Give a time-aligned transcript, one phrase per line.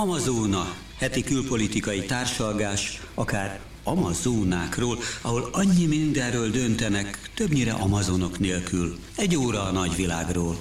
[0.00, 8.98] Amazóna, heti külpolitikai társalgás, akár Amazónákról, ahol annyi mindenről döntenek, többnyire amazonok nélkül.
[9.16, 10.56] Egy óra a nagyvilágról.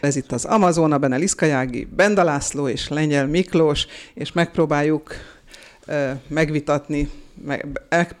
[0.00, 5.14] Ez itt az Amazona, Bene Liszkajági, Benda László és Lengyel Miklós, és megpróbáljuk
[5.86, 7.10] uh, megvitatni,
[7.44, 7.66] meg,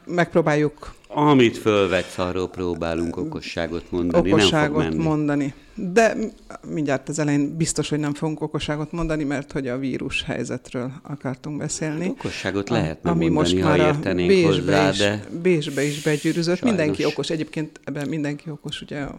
[0.06, 0.94] megpróbáljuk
[1.26, 4.32] amit fölvetsz, arról próbálunk okosságot mondani.
[4.32, 5.08] Okosságot nem fog menni.
[5.08, 5.54] mondani.
[5.74, 6.16] De
[6.68, 11.58] mindjárt az elején biztos, hogy nem fogunk okosságot mondani, mert hogy a vírus helyzetről akartunk
[11.58, 12.04] beszélni.
[12.04, 15.24] Hát okosságot lehet a, ami mondani, most már ha értenénk Bécsbe hozzá, is, de...
[15.42, 16.58] Bécsbe is begyűrűzött.
[16.58, 16.76] Sajnos.
[16.76, 17.30] Mindenki okos.
[17.30, 19.18] Egyébként ebben mindenki okos, ugye a,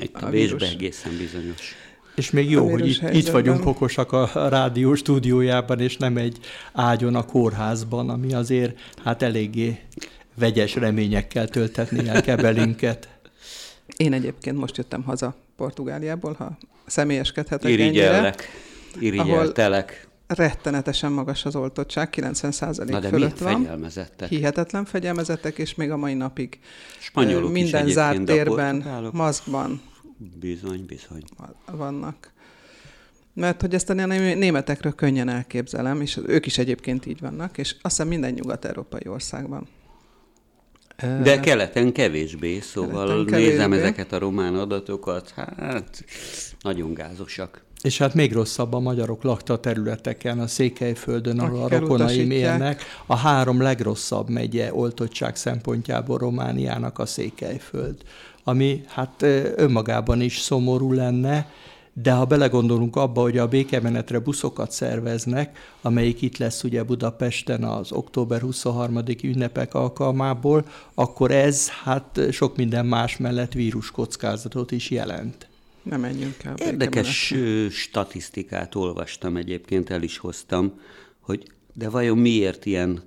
[0.00, 1.74] Itt a, a Bécsbe egészen bizonyos.
[2.14, 6.38] És még jó, hogy itt, itt vagyunk okosak a rádió stúdiójában, és nem egy
[6.72, 9.78] ágyon a kórházban, ami azért hát eléggé
[10.34, 13.08] vegyes reményekkel töltetni el Kebelinket.
[13.96, 18.48] Én egyébként most jöttem haza Portugáliából, ha személyeskedhetek Irigyellek,
[18.98, 20.08] irigyeltelek.
[20.26, 23.62] rettenetesen magas az oltottság, 90% Na de fölött van.
[23.62, 24.28] fegyelmezettek?
[24.28, 26.58] Hihetetlen fegyelmezettek, és még a mai napig
[26.98, 29.82] Spanyolok minden zárt térben, maszkban
[30.40, 31.22] bizony, bizony.
[31.72, 32.32] vannak.
[33.34, 37.96] Mert hogy ezt a németekről könnyen elképzelem, és ők is egyébként így vannak, és azt
[37.96, 39.68] hiszem minden nyugat-európai országban.
[41.22, 43.50] De keleten kevésbé, szóval keleten kevésbé.
[43.50, 46.04] nézem ezeket a román adatokat, hát
[46.60, 47.62] nagyon gázosak.
[47.82, 52.82] És hát még rosszabb a magyarok lakta területeken, a Székelyföldön, ahol a rokonaim élnek.
[53.06, 57.96] A három legrosszabb megye oltottság szempontjából Romániának a Székelyföld,
[58.44, 59.22] ami hát
[59.56, 61.46] önmagában is szomorú lenne,
[62.02, 67.92] de ha belegondolunk abba, hogy a békemenetre buszokat szerveznek, amelyik itt lesz ugye Budapesten az
[67.92, 69.00] október 23.
[69.22, 75.48] ünnepek alkalmából, akkor ez hát sok minden más mellett víruskockázatot is jelent.
[75.82, 76.54] Nem menjünk el.
[76.56, 77.34] Érdekes
[77.70, 80.80] statisztikát olvastam egyébként, el is hoztam,
[81.20, 81.42] hogy
[81.74, 83.02] de vajon miért ilyen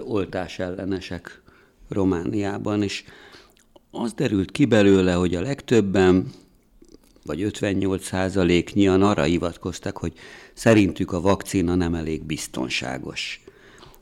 [0.00, 1.42] oltás ellenesek
[1.88, 3.04] Romániában, és
[3.90, 6.30] az derült ki belőle, hogy a legtöbben
[7.24, 10.12] vagy 58 százaléknyian arra hivatkoztak, hogy
[10.54, 13.44] szerintük a vakcina nem elég biztonságos.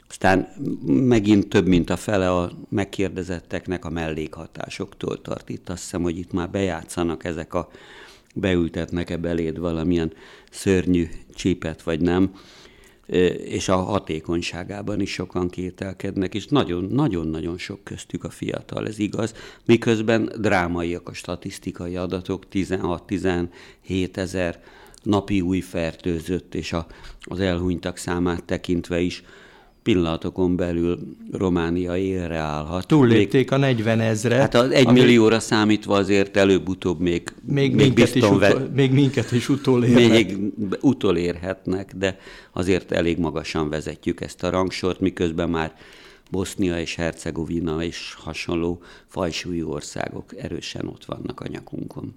[0.08, 0.48] Aztán
[0.86, 5.48] megint több, mint a fele a megkérdezetteknek a mellékhatásoktól tart.
[5.48, 7.70] Itt azt hiszem, hogy itt már bejátszanak ezek a
[8.34, 10.12] beültetnek-e beléd valamilyen
[10.50, 12.34] szörnyű csípet, vagy nem
[13.44, 16.46] és a hatékonyságában is sokan kételkednek, és
[16.88, 19.34] nagyon-nagyon sok köztük a fiatal, ez igaz,
[19.64, 24.62] miközben drámaiak a statisztikai adatok, 16-17 ezer
[25.02, 26.86] napi új fertőzött, és a,
[27.20, 29.22] az elhunytak számát tekintve is
[29.82, 30.98] pillanatokon belül
[31.32, 32.86] Románia élre állhat.
[32.86, 34.40] Túllépték még, a 40 ezret.
[34.40, 38.92] Hát az egy ami, millióra számítva azért előbb-utóbb még, még, még, minket, is utol, még
[38.92, 40.10] minket is utolérhetnek.
[40.10, 42.18] Még utolérhetnek, de
[42.52, 45.74] azért elég magasan vezetjük ezt a rangsort, miközben már
[46.30, 52.14] Bosznia és Hercegovina és hasonló fajsúlyú országok erősen ott vannak a nyakunkon.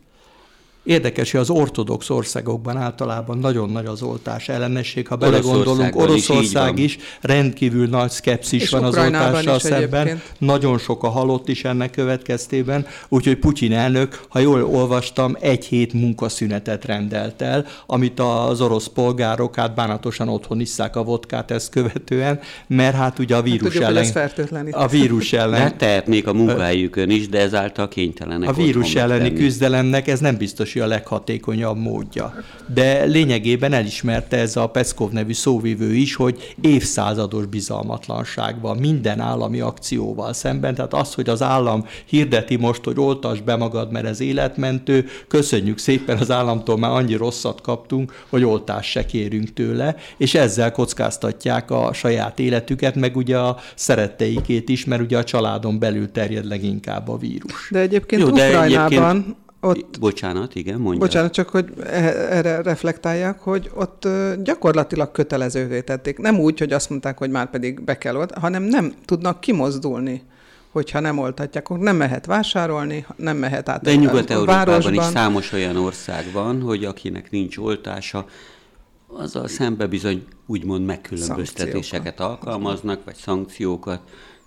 [0.85, 5.07] Érdekes, hogy az ortodox országokban általában nagyon nagy az oltás ellenesség.
[5.07, 10.01] Ha belegondolunk, Oroszország is, is rendkívül nagy szkepszis és van az oltással szemben.
[10.01, 10.34] Egyébként.
[10.38, 15.94] Nagyon sok a halott is ennek következtében, úgyhogy Putyin elnök, ha jól olvastam, egy hét
[15.94, 22.40] munkaszünetet rendelt el, amit az orosz polgárok hát bánatosan otthon isszák a vodkát ezt követően,
[22.67, 24.67] mert hát ugye a hát vírus hát, ellen...
[24.72, 25.62] A vírus ellen...
[25.62, 29.40] Megtehetnék a munkahelyükön is, de ezáltal kénytelenek A vírus elleni tenni.
[29.40, 32.34] küzdelemnek ez nem biztos, a leghatékonyabb módja.
[32.74, 39.59] De lényegében elismerte ez a Peszkov nevű szóvivő is, hogy évszázados bizalmatlanság van minden állami
[39.59, 40.75] akcióval szemben.
[40.75, 45.78] Tehát az, hogy az állam hirdeti most, hogy oltas be magad, mert ez életmentő, köszönjük
[45.78, 51.72] szépen, az államtól már annyi rosszat kaptunk, hogy oltást se kérünk tőle, és ezzel kockáztatják
[51.72, 57.08] a saját életüket, meg ugye a szeretteikét is, mert ugye a családon belül terjed leginkább
[57.08, 57.69] a vírus.
[57.72, 59.35] De egyébként Jó, de Ukrajnában egyébként
[59.66, 61.00] ott, Bocsánat, igen, mondja.
[61.00, 64.08] Bocsánat, csak hogy e- erre reflektálják, hogy ott
[64.44, 66.17] gyakorlatilag kötelezővé tették.
[66.17, 70.22] Nem úgy, hogy azt mondták, hogy már pedig be kell olt, hanem nem tudnak kimozdulni
[70.72, 75.76] hogyha nem oltatják, akkor nem mehet vásárolni, nem mehet át De Nyugat-Európában is számos olyan
[75.76, 78.26] ország van, hogy akinek nincs oltása,
[79.08, 84.00] azzal szembe bizony úgymond megkülönböztetéseket alkalmaznak, vagy szankciókat,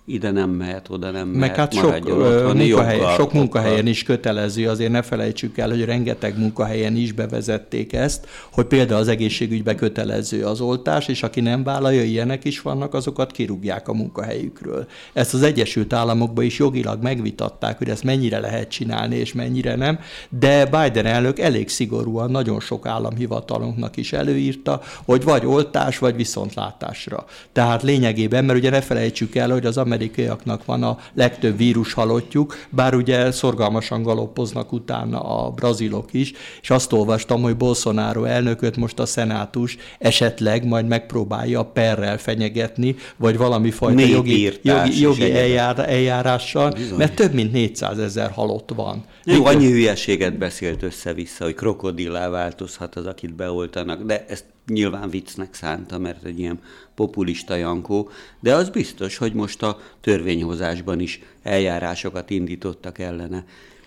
[0.09, 4.91] ide nem mehet, oda nem mehet, Meg hát sok, munkahely, sok munkahelyen is kötelező, azért
[4.91, 10.61] ne felejtsük el, hogy rengeteg munkahelyen is bevezették ezt, hogy például az egészségügybe kötelező az
[10.61, 14.87] oltás, és aki nem vállalja, ilyenek is vannak, azokat kirúgják a munkahelyükről.
[15.13, 19.99] Ezt az Egyesült Államokban is jogilag megvitatták, hogy ezt mennyire lehet csinálni, és mennyire nem,
[20.29, 27.25] de Biden elnök elég szigorúan nagyon sok államhivatalunknak is előírta, hogy vagy oltás, vagy viszontlátásra.
[27.51, 32.55] Tehát lényegében, mert ugye ne felejtsük el, hogy az amerikaiaknak van a legtöbb vírus halottjuk,
[32.69, 38.99] bár ugye szorgalmasan galoppoznak utána a brazilok is, és azt olvastam, hogy Bolsonaro elnököt most
[38.99, 46.71] a szenátus esetleg majd megpróbálja perrel fenyegetni, vagy valami fajta jogi, jogi, jogi eljár, eljárással,
[46.71, 46.97] Bizony.
[46.97, 49.03] mert több mint 400 ezer halott van.
[49.31, 55.53] Jó, annyi hülyeséget beszélt össze-vissza, hogy krokodillá változhat az, akit beoltanak, de ezt nyilván viccnek
[55.53, 56.59] szánta, mert egy ilyen
[56.95, 58.09] populista jankó,
[58.39, 63.45] de az biztos, hogy most a törvényhozásban is eljárásokat indítottak ellene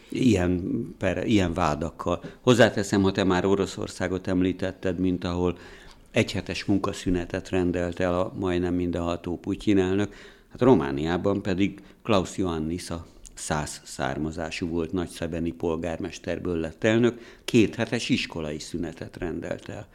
[0.09, 0.61] ilyen,
[0.99, 2.23] per, ilyen vádakkal.
[2.41, 5.59] Hozzáteszem, ha te már Oroszországot említetted, mint ahol
[6.11, 10.15] egyhetes munkaszünetet rendelt el a majdnem mindenható Putyin elnök,
[10.51, 13.07] hát Romániában pedig Klaus Ioannis a
[13.43, 19.87] száz származású volt nagyszebeni polgármesterből lett elnök, két hetes iskolai szünetet rendelt el.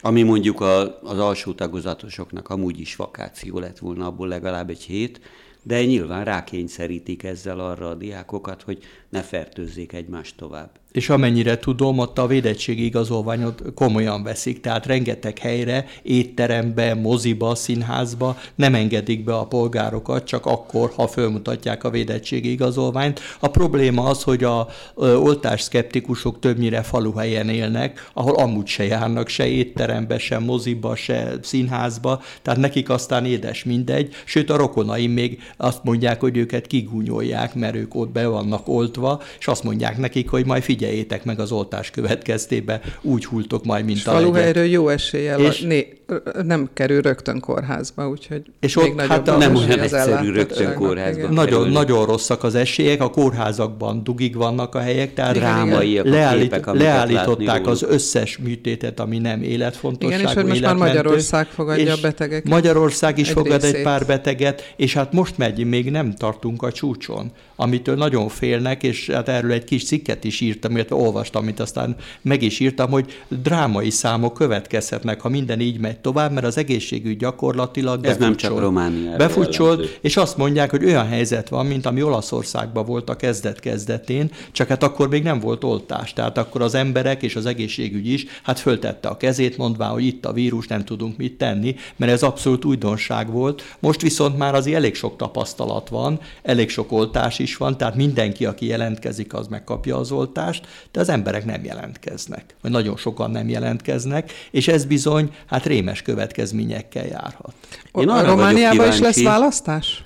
[0.00, 5.20] Ami mondjuk a, az alsó tagozatosoknak amúgy is vakáció lett volna, abból legalább egy hét,
[5.62, 11.98] de nyilván rákényszerítik ezzel arra a diákokat, hogy ne fertőzzék egymást tovább és amennyire tudom,
[11.98, 19.34] ott a védettségi igazolványot komolyan veszik, tehát rengeteg helyre, étterembe, moziba, színházba nem engedik be
[19.34, 23.20] a polgárokat, csak akkor, ha fölmutatják a védettségi igazolványt.
[23.40, 29.46] A probléma az, hogy a oltás szkeptikusok többnyire faluhelyen élnek, ahol amúgy se járnak se
[29.46, 35.84] étterembe, se moziba, se színházba, tehát nekik aztán édes mindegy, sőt a rokonaim még azt
[35.84, 40.46] mondják, hogy őket kigúnyolják, mert ők ott be vannak oltva, és azt mondják nekik, hogy
[40.46, 45.40] majd figyelj, figyeljétek meg az oltás következtében, úgy hultok majd, mint a Faluhelyről jó eséllyel
[45.40, 45.98] és, né,
[46.42, 51.28] nem kerül rögtön kórházba, úgyhogy és még ott, hát nem olyan egyszerű rögtön kórházba.
[51.28, 56.72] Nagyon, nagyon rosszak az esélyek, a kórházakban dugig vannak a helyek, tehát Drámaiak leállít, képek,
[56.72, 60.20] leállították az összes műtétet, ami nem életfontosságú.
[60.20, 62.50] Igen, és hogy most már Magyarország fogadja a betegeket.
[62.50, 63.76] Magyarország is egy fogad részét.
[63.76, 68.82] egy pár beteget, és hát most megy, még nem tartunk a csúcson, amitől nagyon félnek,
[68.82, 72.90] és hát erről egy kis cikket is írtam, illetve olvastam, amit aztán meg is írtam,
[72.90, 78.36] hogy drámai számok következhetnek, ha minden így megy tovább, mert az egészségügy gyakorlatilag Ez nem
[78.36, 79.18] csak Romániában.
[79.18, 84.68] Befutcsolt, és azt mondják, hogy olyan helyzet van, mint ami Olaszországban volt a kezdet-kezdetén, csak
[84.68, 86.12] hát akkor még nem volt oltás.
[86.12, 90.26] Tehát akkor az emberek és az egészségügy is hát föltette a kezét, mondvá, hogy itt
[90.26, 93.62] a vírus, nem tudunk mit tenni, mert ez abszolút újdonság volt.
[93.78, 98.44] Most viszont már azért elég sok tapasztalat van, elég sok oltás is van, tehát mindenki,
[98.46, 100.57] aki jelentkezik, az megkapja az oltást,
[100.92, 106.02] de az emberek nem jelentkeznek, vagy nagyon sokan nem jelentkeznek, és ez bizony hát rémes
[106.02, 107.54] következményekkel járhat.
[107.94, 110.02] Én a Romániában is lesz választás?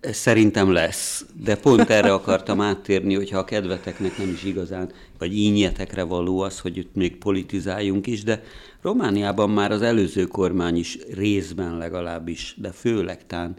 [0.00, 6.02] Szerintem lesz, de pont erre akartam áttérni, hogyha a kedveteknek nem is igazán, vagy ínyietekre
[6.02, 8.42] való az, hogy itt még politizáljunk is, de
[8.82, 13.56] Romániában már az előző kormány is részben legalábbis, de főleg tán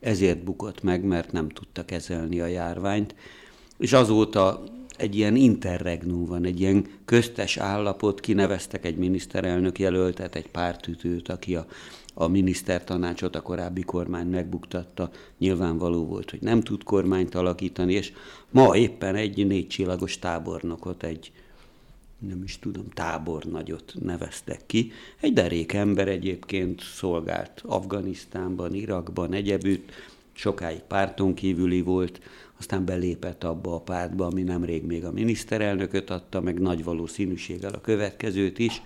[0.00, 3.14] ezért bukott meg, mert nem tudta kezelni a járványt,
[3.78, 4.64] és azóta
[5.00, 11.56] egy ilyen interregnum van, egy ilyen köztes állapot, kineveztek egy miniszterelnök jelöltet, egy pártütőt, aki
[11.56, 11.66] a,
[12.14, 18.12] a minisztertanácsot a korábbi kormány megbuktatta, nyilvánvaló volt, hogy nem tud kormányt alakítani, és
[18.50, 21.32] ma éppen egy négy csillagos tábornokot, egy
[22.18, 24.92] nem is tudom, tábornagyot neveztek ki.
[25.20, 29.92] Egy derék ember egyébként szolgált Afganisztánban, Irakban, egyebütt,
[30.40, 32.20] sokáig párton kívüli volt,
[32.58, 37.80] aztán belépett abba a pártba, ami nemrég még a miniszterelnököt adta, meg nagy valószínűséggel a
[37.80, 38.82] következőt is,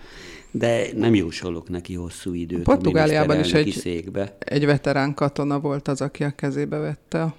[0.50, 4.36] de nem jósolok neki hosszú időt a Portugáliában is egy, székbe.
[4.38, 7.34] egy veterán katona volt az, aki a kezébe vette a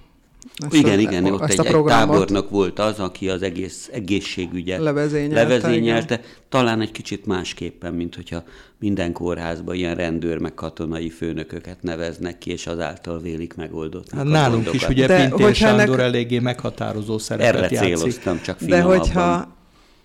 [0.58, 5.42] ezt igen, a, igen, ott egy, egy tábornok volt az, aki az egész egészségügyet levezényelte,
[5.42, 8.42] levezényelte talán egy kicsit másképpen, mint hogyha
[8.78, 14.10] minden kórházban ilyen rendőr meg katonai főnököket neveznek ki, és azáltal vélik megoldott.
[14.10, 14.74] Hát nálunk gondokat.
[14.74, 16.06] is ugye De Pintér Sándor ennek...
[16.06, 17.96] eléggé meghatározó szerepet Erre játszik.
[17.96, 19.56] céloztam, csak De hogyha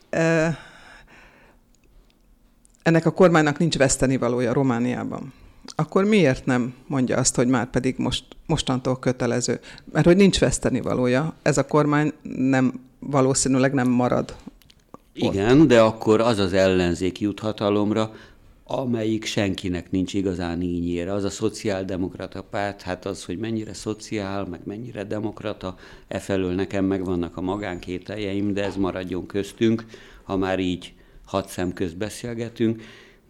[0.10, 0.58] e,
[2.82, 5.34] ennek a kormánynak nincs vesztenivalója Romániában,
[5.66, 9.60] akkor miért nem mondja azt, hogy már pedig most, mostantól kötelező?
[9.92, 14.36] Mert hogy nincs vesztenivalója, ez a kormány nem, valószínűleg nem marad
[15.14, 15.68] Igen, ott.
[15.68, 18.12] de akkor az az ellenzék jut hatalomra,
[18.64, 21.14] amelyik senkinek nincs igazán ínyére.
[21.14, 25.76] Az a szociáldemokrata párt, hát az, hogy mennyire szociál, meg mennyire demokrata,
[26.08, 29.86] e felől nekem megvannak a magánkételjeim, de ez maradjon köztünk,
[30.24, 30.94] ha már így
[31.26, 32.82] hat szem közt beszélgetünk,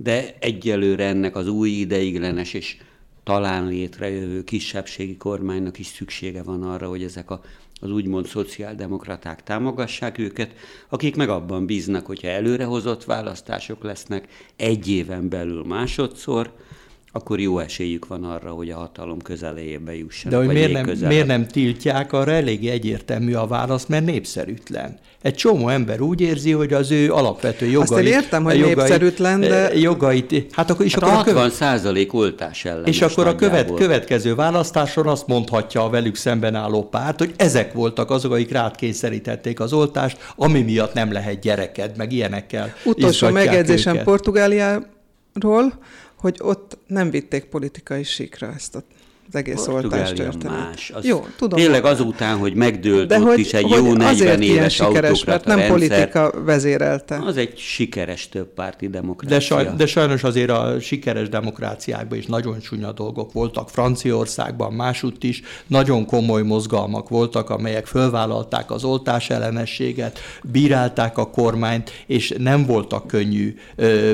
[0.03, 2.77] de egyelőre ennek az új ideiglenes és
[3.23, 7.41] talán létrejövő kisebbségi kormánynak is szüksége van arra, hogy ezek a,
[7.81, 10.53] az úgymond szociáldemokraták támogassák őket,
[10.89, 16.53] akik meg abban bíznak, hogyha előrehozott választások lesznek egy éven belül másodszor,
[17.11, 20.39] akkor jó esélyük van arra, hogy a hatalom közelébe jussanak.
[20.39, 24.99] De hogy miért nem, miért nem tiltják, arra elég egyértelmű a válasz, mert népszerűtlen.
[25.21, 27.91] Egy csomó ember úgy érzi, hogy az ő alapvető jogait...
[27.91, 29.69] Azt én értem, hogy jogait, népszerűtlen, de...
[29.69, 31.53] Eh, jogait, hát akkor is hát akkor a 60 követ...
[31.53, 36.83] százalék oltás ellen És akkor a követ, következő választáson azt mondhatja a velük szemben álló
[36.83, 41.97] párt, hogy ezek voltak azok, akik rád kényszerítették az oltást, ami miatt nem lehet gyereked,
[41.97, 45.73] meg ilyenekkel Utolsó megjegyzésem Portugáliáról,
[46.21, 48.83] hogy ott nem vitték politikai sikra ezt a
[49.33, 50.57] az egész oltás történet.
[50.57, 50.91] más.
[50.93, 51.59] Az Jó, tudom.
[51.59, 55.45] Tényleg azután, hogy megdőlt de ott hogy, is egy hogy jó 40 éves sikeres, mert
[55.45, 57.19] nem rendszer, politika vezérelte.
[57.25, 59.37] Az egy sikeres többpárti demokrácia.
[59.37, 63.69] De, saj, de sajnos azért a sikeres demokráciákban is nagyon csúnya dolgok voltak.
[63.69, 71.91] Franciaországban, másutt is nagyon komoly mozgalmak voltak, amelyek fölvállalták az oltás ellenességet, bírálták a kormányt,
[72.07, 73.55] és nem voltak könnyű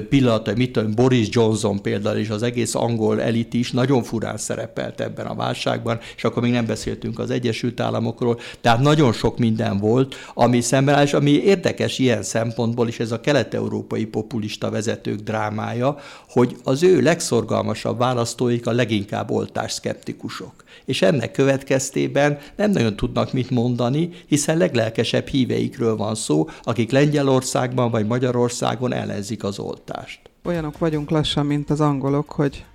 [0.09, 0.53] pillanatai.
[0.55, 5.25] Mit tudom, Boris Johnson például, és az egész angol elit is nagyon furán szerepelt ebben
[5.25, 10.15] a válságban, és akkor még nem beszéltünk az Egyesült Államokról, tehát nagyon sok minden volt,
[10.33, 15.97] ami szemben áll, és ami érdekes ilyen szempontból is ez a kelet-európai populista vezetők drámája,
[16.29, 20.63] hogy az ő legszorgalmasabb választóik a leginkább oltás szkeptikusok.
[20.85, 27.91] És ennek következtében nem nagyon tudnak mit mondani, hiszen leglelkesebb híveikről van szó, akik Lengyelországban
[27.91, 30.19] vagy Magyarországon ellenzik az oltást.
[30.43, 32.65] Olyanok vagyunk lassan, mint az angolok, hogy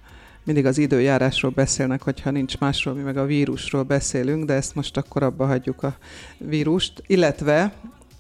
[0.44, 4.96] mindig az időjárásról beszélnek, hogyha nincs másról, mi meg a vírusról beszélünk, de ezt most
[4.96, 5.96] akkor abba hagyjuk a
[6.38, 7.72] vírust, illetve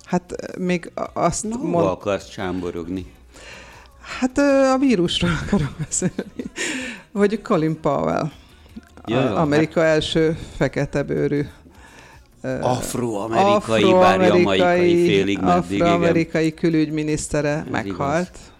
[0.04, 1.86] hát még azt Na, mond...
[1.86, 3.06] akarsz csámborogni?
[4.20, 4.38] Hát
[4.74, 6.44] a vírusról akarok beszélni,
[7.12, 8.30] hogy Colin Powell,
[9.06, 9.88] ja, jó, Amerika hát...
[9.88, 11.46] első fekete bőrű
[12.60, 18.28] afroamerikai, afro bár jamaikai félig meddig, Afroamerikai külügyminisztere Ez meghalt.
[18.28, 18.51] Igaz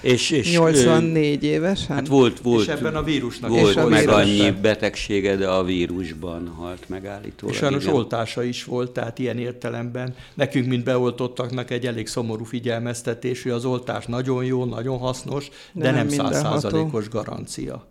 [0.00, 1.96] és, és 84 évesen?
[1.96, 2.66] Hát volt, volt.
[2.66, 7.54] És ebben a vírusnak volt a meg annyi betegsége, de a vírusban halt meg állítólag.
[7.54, 7.94] És sajnos igen.
[7.94, 13.64] oltása is volt, tehát ilyen értelemben nekünk, mint beoltottaknak egy elég szomorú figyelmeztetés, hogy az
[13.64, 17.88] oltás nagyon jó, nagyon hasznos, de, de nem százszázalékos garancia.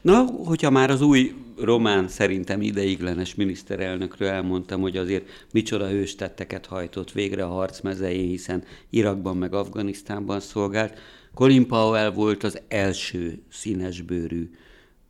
[0.00, 7.12] Na, hogyha már az új román, szerintem ideiglenes miniszterelnökről elmondtam, hogy azért micsoda hőstetteket hajtott
[7.12, 10.98] végre a harc mezején, hiszen Irakban meg Afganisztánban szolgált,
[11.34, 14.50] Colin Powell volt az első színesbőrű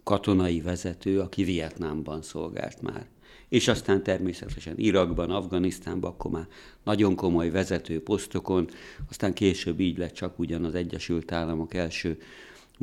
[0.05, 3.07] katonai vezető, aki Vietnámban szolgált már.
[3.49, 6.47] És aztán természetesen Irakban, Afganisztánban, akkor már
[6.85, 8.69] nagyon komoly vezető posztokon,
[9.09, 12.19] aztán később így lett csak ugyan az Egyesült Államok első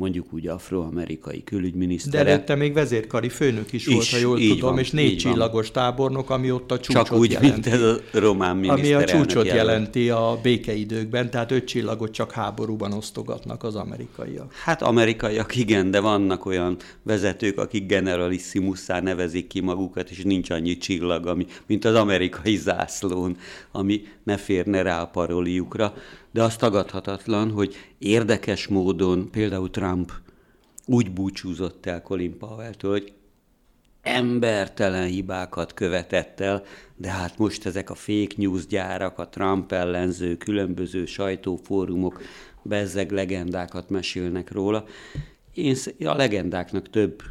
[0.00, 2.24] mondjuk úgy afroamerikai külügyminisztere.
[2.24, 5.70] De előtte még vezérkari főnök is, is volt, ha jól tudom, van, és négy csillagos
[5.70, 5.72] van.
[5.72, 7.52] tábornok, ami ott a csúcsot Csak úgy, jelenti.
[7.52, 9.66] mint ez a román Ami a csúcsot jelent.
[9.66, 14.52] jelenti a békeidőkben, tehát öt csillagot csak háborúban osztogatnak az amerikaiak.
[14.52, 20.76] Hát amerikaiak igen, de vannak olyan vezetők, akik generalissimusszá nevezik ki magukat, és nincs annyi
[20.76, 23.36] csillag, ami, mint az amerikai zászlón,
[23.72, 25.94] ami ne férne rá a paroliukra
[26.30, 30.12] de az tagadhatatlan, hogy érdekes módon például Trump
[30.86, 33.12] úgy búcsúzott el Colin Powell-től, hogy
[34.02, 36.62] embertelen hibákat követett el,
[36.96, 42.22] de hát most ezek a fake news gyárak, a Trump ellenző, különböző sajtófórumok
[42.62, 44.84] bezzeg legendákat mesélnek róla.
[45.54, 47.22] Én a legendáknak több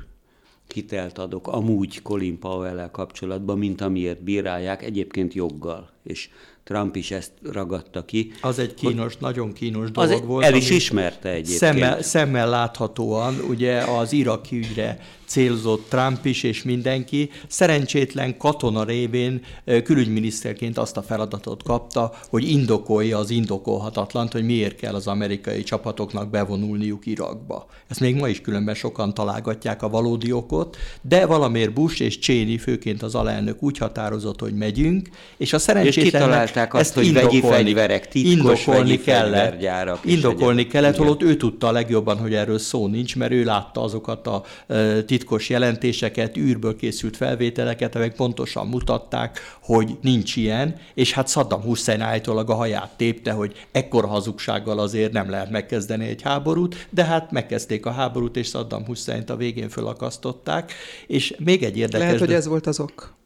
[0.74, 5.90] hitelt adok amúgy Colin powell kapcsolatban, mint amiért bírálják, egyébként joggal.
[6.04, 6.30] És
[6.70, 8.32] Trump is ezt ragadta ki.
[8.42, 10.46] Az egy kínos, hogy, nagyon kínos dolog az volt.
[10.46, 11.58] El is ismerte egyébként.
[11.58, 15.00] Szemmel, szemmel láthatóan ugye az iraki ügyre
[15.30, 17.30] célzott Trump is és mindenki.
[17.48, 19.42] Szerencsétlen katona révén
[19.84, 26.30] külügyminiszterként azt a feladatot kapta, hogy indokolja az indokolhatatlant, hogy miért kell az amerikai csapatoknak
[26.30, 27.68] bevonulniuk Irakba.
[27.88, 32.58] Ezt még ma is különben sokan találgatják a valódi okot, de valamiért Bush és Cheney,
[32.58, 35.58] főként az alelnök úgy határozott, hogy megyünk, és a
[35.90, 40.72] kitalálták azt, hogy vegyi fegyverek, titkos indokolni vegyi kellett, Indokolni egyebek.
[40.72, 44.44] kellett, holott ő tudta a legjobban, hogy erről szó nincs, mert ő látta azokat a
[44.68, 51.62] ö, titkos jelentéseket, űrből készült felvételeket, amelyek pontosan mutatták, hogy nincs ilyen, és hát Saddam
[51.62, 57.04] Hussein állítólag a haját tépte, hogy ekkora hazugsággal azért nem lehet megkezdeni egy háborút, de
[57.04, 60.74] hát megkezdték a háborút, és Saddam Husseint a végén fölakasztották,
[61.08, 62.06] és még egy érdekes...
[62.06, 63.19] Lehet, hogy ez volt az ok.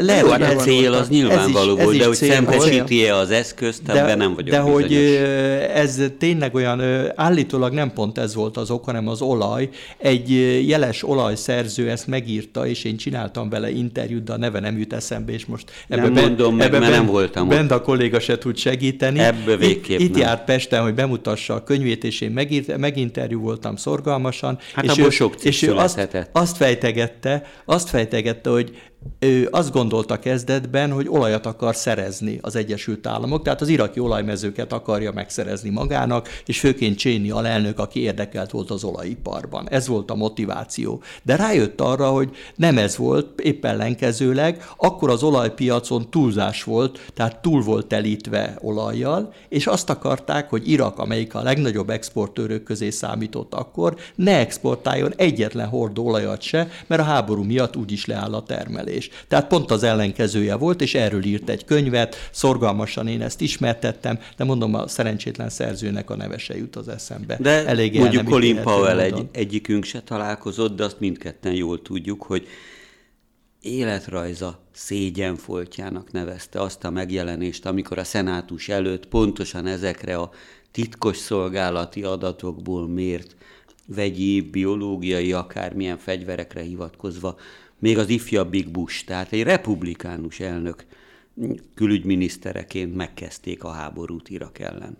[0.00, 3.82] Lehet, hogy hogy a ez- cél az nyilvánvaló volt, is de hogy szembesíti-e az eszközt,
[3.88, 5.10] ebben nem vagyok De hogy bizonyos.
[5.10, 5.24] ö,
[5.74, 6.82] ez tényleg olyan,
[7.14, 9.68] állítólag nem pont ez volt az ok, hanem az olaj.
[9.98, 10.30] Egy
[10.68, 15.32] jeles olajszerző ezt megírta, és én csináltam vele interjút, de a neve nem jut eszembe,
[15.32, 17.48] és most Nem mondom meg, mert nem voltam.
[17.48, 19.18] Bend a kolléga se tud segíteni.
[19.18, 23.76] Ebből végképp itt, itt járt Pesten, hogy bemutassa a könyvét, és én megírt, meginterjú voltam
[23.76, 24.58] szorgalmasan.
[24.74, 28.70] Hát és ő, sok és ő azt, azt fejtegette, azt fejtegette, hogy
[29.18, 34.72] ő azt gondolta kezdetben, hogy olajat akar szerezni az Egyesült Államok, tehát az iraki olajmezőket
[34.72, 39.68] akarja megszerezni magának, és főként Cséni alelnök, aki érdekelt volt az olajiparban.
[39.70, 41.02] Ez volt a motiváció.
[41.22, 47.42] De rájött arra, hogy nem ez volt, épp ellenkezőleg, akkor az olajpiacon túlzás volt, tehát
[47.42, 53.54] túl volt telítve olajjal, és azt akarták, hogy Irak, amelyik a legnagyobb exportőrök közé számított
[53.54, 58.95] akkor, ne exportáljon egyetlen hordó olajat se, mert a háború miatt úgyis leáll a termelés.
[59.28, 64.44] Tehát pont az ellenkezője volt, és erről írt egy könyvet, szorgalmasan én ezt ismertettem, de
[64.44, 67.36] mondom, a szerencsétlen szerzőnek a neve se jut az eszembe.
[67.40, 72.46] De Eléggé mondjuk Colin Powell egy, egyikünk se találkozott, de azt mindketten jól tudjuk, hogy
[73.60, 80.30] életrajza szégyenfoltjának nevezte azt a megjelenést, amikor a szenátus előtt pontosan ezekre a
[80.70, 83.36] titkos szolgálati adatokból mért
[83.86, 87.36] vegyi, biológiai, akármilyen fegyverekre hivatkozva,
[87.78, 90.84] még az ifjabbik Bush, tehát egy republikánus elnök
[91.74, 94.96] külügyminisztereként megkezdték a háborút Irak ellen.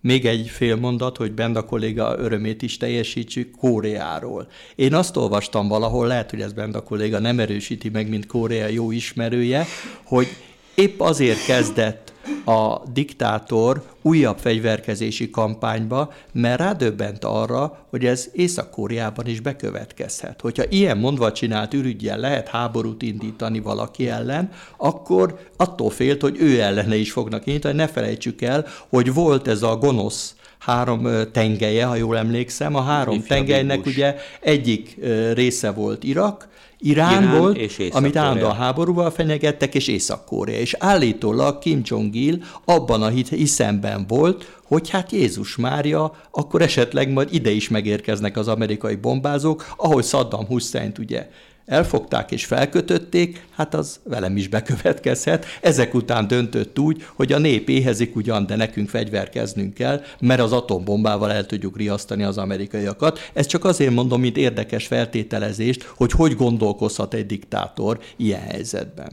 [0.00, 4.48] Még egy fél mondat, hogy Benda kolléga örömét is teljesítsük Koreáról.
[4.74, 8.90] Én azt olvastam valahol, lehet, hogy ez Benda kolléga nem erősíti meg, mint Korea jó
[8.90, 9.66] ismerője,
[10.04, 10.26] hogy
[10.74, 12.01] épp azért kezdett
[12.44, 20.40] a diktátor újabb fegyverkezési kampányba, mert rádöbbent arra, hogy ez Észak-Koreában is bekövetkezhet.
[20.40, 26.60] Hogyha ilyen mondva csinált ürügyen lehet háborút indítani valaki ellen, akkor attól félt, hogy ő
[26.60, 27.76] ellene is fognak indítani.
[27.76, 32.74] Ne felejtsük el, hogy volt ez a gonosz három tengelye, ha jól emlékszem.
[32.74, 33.96] A három Ifjabbik tengelyenek Bush.
[33.96, 34.96] ugye egyik
[35.32, 36.48] része volt Irak,
[36.84, 40.58] Irán, Irán volt, és amit állandóan háborúval fenyegettek, és Észak-Korea.
[40.58, 47.28] És állítólag Kim Jong-il abban a hiszemben volt, hogy hát Jézus Mária, akkor esetleg majd
[47.32, 51.28] ide is megérkeznek az amerikai bombázók, ahogy Saddam Hussein ugye
[51.66, 55.46] elfogták és felkötötték, hát az velem is bekövetkezhet.
[55.60, 60.52] Ezek után döntött úgy, hogy a nép éhezik ugyan, de nekünk fegyverkeznünk kell, mert az
[60.52, 63.18] atombombával el tudjuk riasztani az amerikaiakat.
[63.32, 69.12] Ez csak azért mondom, mint érdekes feltételezést, hogy hogy gondolkozhat egy diktátor ilyen helyzetben.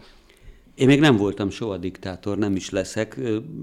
[0.80, 3.20] Én még nem voltam soha diktátor, nem is leszek,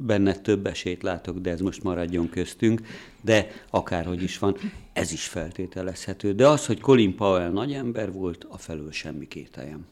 [0.07, 2.81] benne több esélyt látok, de ez most maradjon köztünk,
[3.21, 4.57] de akárhogy is van,
[4.93, 6.35] ez is feltételezhető.
[6.35, 9.87] De az, hogy Colin Powell nagy ember volt, a felől semmi kételjem.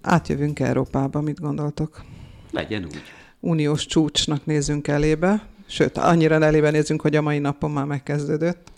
[0.00, 2.04] Átjövünk Európába, mit gondoltok?
[2.50, 3.02] Legyen úgy.
[3.40, 8.72] Uniós csúcsnak nézzünk elébe, sőt, annyira elébe nézzünk, hogy a mai napon már megkezdődött.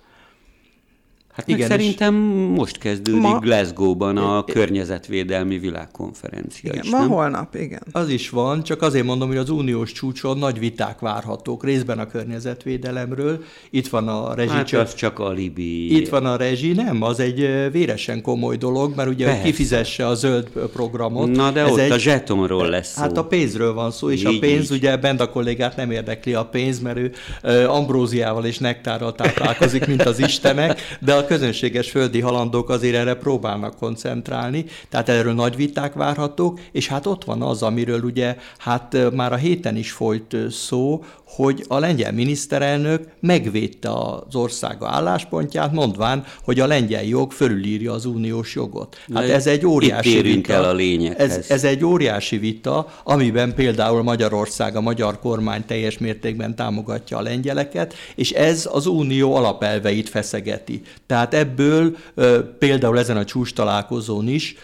[1.37, 2.15] Hát Igen, szerintem
[2.55, 3.39] most kezdődik Ma-.
[3.39, 7.09] Glasgow-ban a környezetvédelmi világkonferencia Igen, is, ma nem?
[7.09, 7.83] holnap, igen.
[7.93, 12.07] Az is van, csak azért mondom, hogy az uniós csúcson nagy viták várhatók, részben a
[12.07, 13.45] környezetvédelemről.
[13.71, 15.97] Itt van a Hát rezsicsök, az csak alibi.
[15.97, 19.43] Itt van a rezsi, nem, az egy véresen komoly dolog, mert ugye, Persze.
[19.43, 21.31] kifizesse a zöld programot.
[21.31, 23.01] Na de ez ott egy, a zsetonról lesz szó.
[23.03, 24.77] Hát a pénzről van szó, és a Így, pénz, így.
[24.77, 29.87] ugye bent a kollégát nem érdekli a pénz, mert ő ö, ambróziával és nektárral táplálkozik,
[29.87, 35.57] mint az istenek, de a közönséges földi halandók azért erre próbálnak koncentrálni, tehát erről nagy
[35.57, 40.37] viták várhatók, és hát ott van az, amiről ugye hát már a héten is folyt
[40.51, 47.93] szó, hogy a lengyel miniszterelnök megvédte az országa álláspontját, mondván, hogy a lengyel jog fölülírja
[47.93, 48.97] az uniós jogot.
[49.15, 50.53] Hát ez egy óriási vita.
[50.53, 51.37] el a lényeghez.
[51.37, 57.23] Ez, ez egy óriási vita, amiben például Magyarország, a magyar kormány teljes mértékben támogatja a
[57.23, 60.83] lengyeleket, és ez az unió alapelveit feszegeti.
[61.07, 64.55] Tehát ebből ö, például ezen a csúcs találkozón is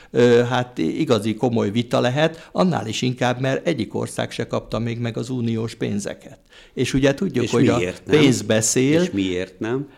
[0.50, 5.16] hát igazi komoly vita lehet, annál is inkább, mert egyik ország se kapta még meg
[5.16, 6.38] az uniós pénzeket.
[6.74, 7.92] És ugye tudjuk, és hogy a nem?
[8.06, 9.88] pénz beszél, És miért nem?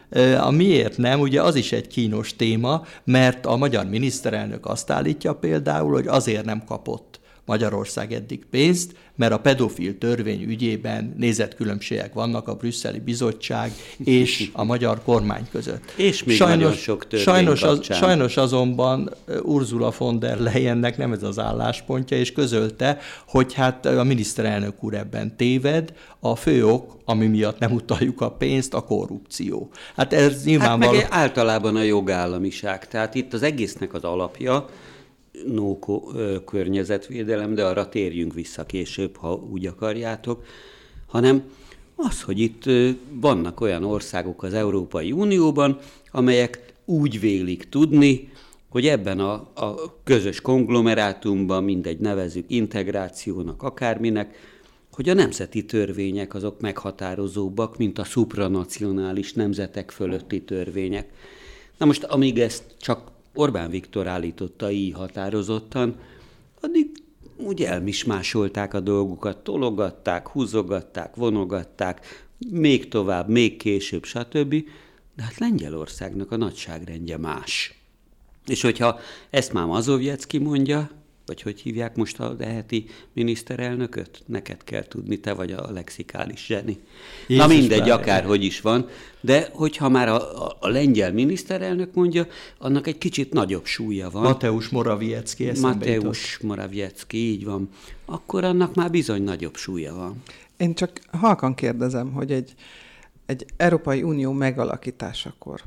[0.40, 5.34] A miért nem, ugye az is egy kínos téma, mert a magyar miniszterelnök azt állítja
[5.34, 12.48] például, hogy azért nem kapott Magyarország eddig pénzt, mert a pedofil törvény ügyében nézetkülönbségek vannak
[12.48, 13.72] a brüsszeli bizottság
[14.04, 15.92] és a magyar kormány között.
[15.96, 19.10] És még sajnos, nagyon sok sajnos, az, sajnos azonban
[19.42, 24.94] Ursula von der Leyennek nem ez az álláspontja, és közölte, hogy hát a miniszterelnök úr
[24.94, 29.70] ebben téved, a fő ok, ami miatt nem utaljuk a pénzt, a korrupció.
[29.96, 30.98] Hát ez nyilvánvaló...
[30.98, 32.88] Hát meg általában a jogállamiság.
[32.88, 34.68] Tehát itt az egésznek az alapja,
[35.46, 35.78] no
[36.44, 40.44] környezetvédelem, de arra térjünk vissza később, ha úgy akarjátok,
[41.06, 41.42] hanem
[41.96, 42.64] az, hogy itt
[43.10, 45.78] vannak olyan országok az Európai Unióban,
[46.10, 48.32] amelyek úgy vélik tudni,
[48.68, 54.36] hogy ebben a, a közös konglomerátumban, mindegy nevezük integrációnak, akárminek,
[54.92, 61.08] hogy a nemzeti törvények azok meghatározóbbak, mint a supranacionális nemzetek fölötti törvények.
[61.78, 65.96] Na most, amíg ezt csak Orbán Viktor állította így határozottan,
[66.60, 66.90] addig
[67.36, 74.54] úgy elmismásolták a dolgukat, tologatták, húzogatták, vonogatták, még tovább, még később, stb.
[75.16, 77.78] De hát Lengyelországnak a nagyságrendje más.
[78.46, 78.98] És hogyha
[79.30, 80.90] ezt már Mazovjecki mondja,
[81.26, 84.22] vagy hogy hívják most a eheti miniszterelnököt?
[84.26, 86.78] Neked kell tudni, te vagy a lexikális zseni.
[87.26, 88.88] Jézus Na mindegy, akárhogy is van,
[89.20, 92.26] de hogyha már a, a, a lengyel miniszterelnök mondja,
[92.58, 94.22] annak egy kicsit nagyobb súlya van.
[94.22, 97.68] Mateusz Morawiecki Mateusz Morawiecki, így van.
[98.04, 100.22] Akkor annak már bizony nagyobb súlya van.
[100.56, 102.54] Én csak halkan kérdezem, hogy egy,
[103.26, 105.60] egy Európai Unió megalakításakor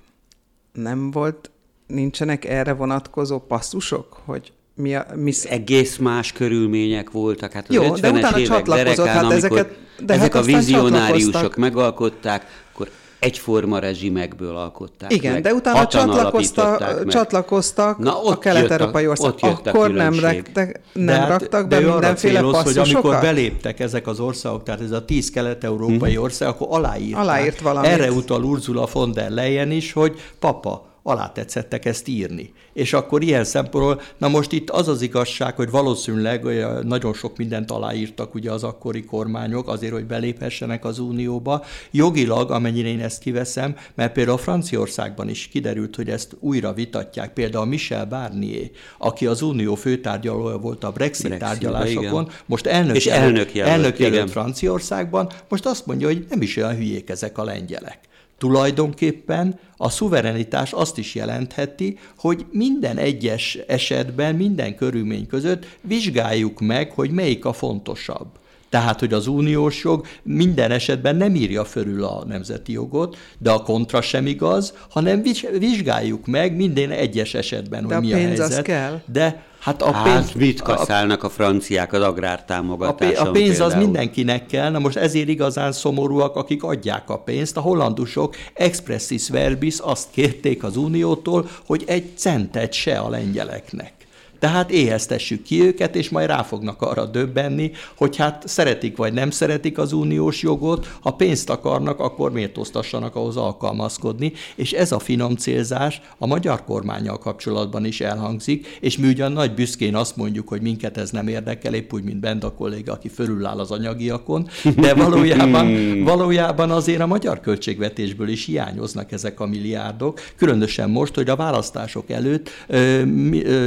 [0.72, 1.52] nem volt,
[1.88, 5.32] nincsenek erre vonatkozó passzusok, hogy mi a, mi...
[5.50, 7.52] Egész más körülmények voltak.
[7.52, 11.56] Hát az Jó, 50-es de utána évek derekán, hát ezeket, de ezek hát a vizionáriusok
[11.56, 15.42] megalkották, akkor egyforma rezsimekből alkották Igen, meg.
[15.42, 19.62] de utána csatlakozta, csatlakoztak Na, ott a kelet-európai országok.
[19.66, 24.64] Akkor nem, rektek, nem hát, raktak be mindenféle céloz, hogy amikor beléptek ezek az országok,
[24.64, 26.24] tehát ez a tíz kelet-európai hmm.
[26.24, 27.22] ország, akkor aláírták.
[27.22, 27.90] Aláírt valamit.
[27.90, 32.54] Erre utal Ursula von der Leyen is, hogy papa, alá tetszettek ezt írni.
[32.74, 36.44] És akkor ilyen szempontból, na most itt az az igazság, hogy valószínűleg
[36.84, 41.64] nagyon sok mindent aláírtak ugye az akkori kormányok azért, hogy beléphessenek az Unióba.
[41.92, 47.34] Jogilag, amennyire én ezt kiveszem, mert például Franciaországban is kiderült, hogy ezt újra vitatják.
[47.34, 52.36] Például Michel Barnier, aki az Unió főtárgyalója volt a Brexit, Brexit tárgyalásokon, igen.
[52.46, 56.76] most elnök, és elnök jelölt, elnök jelölt Franciaországban, most azt mondja, hogy nem is olyan
[56.76, 58.07] hülyék ezek a lengyelek.
[58.38, 66.92] Tulajdonképpen a szuverenitás azt is jelentheti, hogy minden egyes esetben, minden körülmény között vizsgáljuk meg,
[66.92, 68.28] hogy melyik a fontosabb.
[68.70, 73.64] Tehát, hogy az uniós jog minden esetben nem írja fölül a nemzeti jogot, de a
[73.64, 75.24] kontra sem igaz, hanem
[75.60, 78.58] vizsgáljuk meg minden egyes esetben, de hogy mi a pénz a helyzet.
[78.58, 79.02] Az kell.
[79.12, 83.72] De Hát, a pénz, hát mit kaszálnak a, a franciák az agrártámogatáson A pénz például.
[83.72, 87.58] az mindenkinek kell, na most ezért igazán szomorúak, akik adják a pénzt.
[87.58, 93.94] A hollandusok expressis verbis azt kérték az Uniótól, hogy egy centet se a lengyeleknek.
[94.40, 99.30] Tehát éheztessük ki őket, és majd rá fognak arra döbbenni, hogy hát szeretik vagy nem
[99.30, 105.36] szeretik az uniós jogot, ha pénzt akarnak, akkor méltóztassanak ahhoz alkalmazkodni, és ez a finom
[105.36, 110.62] célzás a magyar kormányjal kapcsolatban is elhangzik, és mi ugyan nagy büszkén azt mondjuk, hogy
[110.62, 115.76] minket ez nem érdekel, épp úgy, mint Benda kolléga, aki fölüláll az anyagiakon, de valójában,
[116.14, 122.10] valójában azért a magyar költségvetésből is hiányoznak ezek a milliárdok, különösen most, hogy a választások
[122.10, 123.06] előtt ö,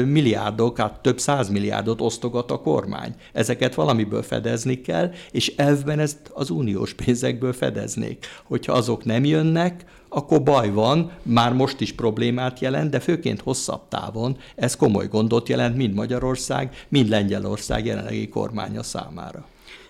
[0.04, 3.14] milliárd milliárdok, hát több százmilliárdot osztogat a kormány.
[3.32, 8.26] Ezeket valamiből fedezni kell, és elvben ezt az uniós pénzekből fedeznék.
[8.44, 13.88] Hogyha azok nem jönnek, akkor baj van, már most is problémát jelent, de főként hosszabb
[13.88, 19.46] távon ez komoly gondot jelent mind Magyarország, mind Lengyelország jelenlegi kormánya számára.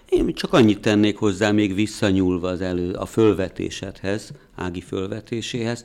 [0.08, 5.84] Én csak annyit tennék hozzá, még visszanyúlva az elő a fölvetésedhez, Ági fölvetéséhez,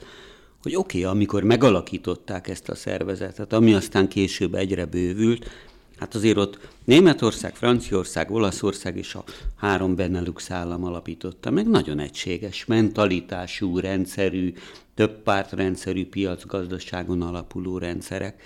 [0.66, 5.50] hogy oké, okay, amikor megalakították ezt a szervezetet, ami aztán később egyre bővült,
[5.98, 9.24] hát azért ott Németország, Franciaország, Olaszország és a
[9.56, 14.54] három Benelux állam alapította meg nagyon egységes, mentalitású, rendszerű,
[14.96, 18.42] több pártrendszerű piacgazdaságon alapuló rendszerek.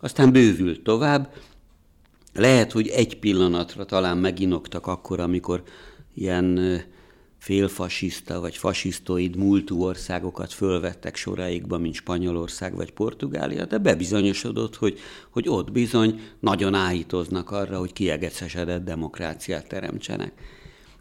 [0.00, 1.32] Aztán bővült tovább,
[2.34, 5.62] lehet, hogy egy pillanatra talán meginoktak akkor, amikor
[6.14, 6.80] ilyen
[7.40, 14.98] félfasiszta vagy fasisztoid múltú országokat fölvettek soraikba, mint Spanyolország vagy Portugália, de bebizonyosodott, hogy,
[15.30, 20.32] hogy ott bizony nagyon áhítoznak arra, hogy kiegecesedett demokráciát teremtsenek.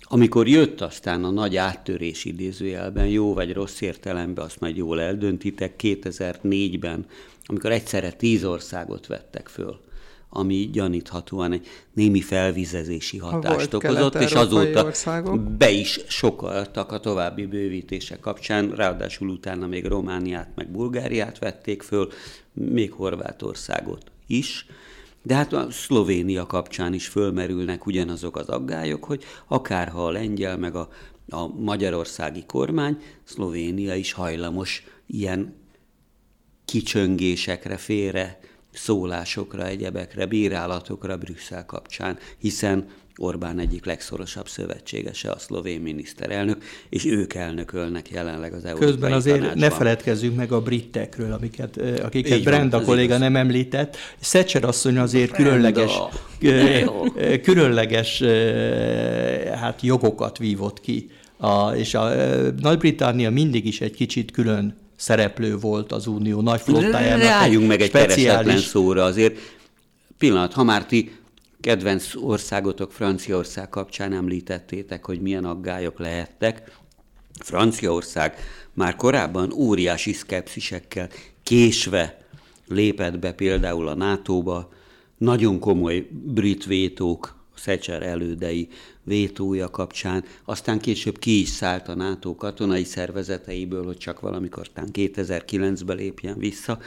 [0.02, 5.74] Amikor jött aztán a nagy áttörés idézőjelben, jó vagy rossz értelemben, azt majd jól eldöntitek,
[5.84, 7.06] 2004-ben,
[7.46, 9.80] amikor egyszerre tíz országot vettek föl
[10.30, 15.42] ami gyaníthatóan egy némi felvizezési hatást okozott, és azóta országok.
[15.42, 22.10] be is sokaltak a további bővítése kapcsán, ráadásul utána még Romániát meg Bulgáriát vették föl,
[22.54, 24.66] még Horvátországot is.
[25.24, 30.76] De hát a Szlovénia kapcsán is fölmerülnek ugyanazok az aggályok, hogy akárha a lengyel meg
[30.76, 30.90] a,
[31.30, 35.54] a magyarországi kormány, Szlovénia is hajlamos ilyen
[36.66, 38.40] kicsöngésekre, félre
[38.74, 42.88] szólásokra, egyebekre, bírálatokra Brüsszel kapcsán, hiszen
[43.22, 49.38] Orbán egyik legszorosabb szövetségese a szlovén miniszterelnök, és ők elnökölnek jelenleg az Európai Közben azért
[49.38, 49.70] tanácsban.
[49.70, 53.20] ne feledkezzünk meg a britekről, amiket, akiket Így Brenda van, kolléga igaz.
[53.20, 53.98] nem említett.
[54.20, 55.92] Szecser asszony azért különleges,
[57.44, 58.22] különleges
[59.56, 62.12] hát jogokat vívott ki, a, és a
[62.62, 67.26] Nagy-Britannia mindig is egy kicsit külön szereplő volt az Unió nagy flottájának.
[67.26, 68.60] Álljunk meg egy speciális...
[68.60, 69.38] szóra azért.
[70.18, 71.12] Pillanat, ha már ti
[71.62, 76.80] kedvenc országotok Franciaország kapcsán említettétek, hogy milyen aggályok lehettek.
[77.40, 78.36] Franciaország
[78.74, 81.10] már korábban óriási szkepszisekkel
[81.44, 82.22] késve
[82.68, 84.70] lépett be például a NATO-ba,
[85.18, 88.68] nagyon komoly brit vétók, Szecser elődei
[89.10, 95.98] vétója kapcsán, aztán később ki is szállt a NATO katonai szervezeteiből, hogy csak valamikor 2009-ben
[95.98, 96.80] lépjen vissza,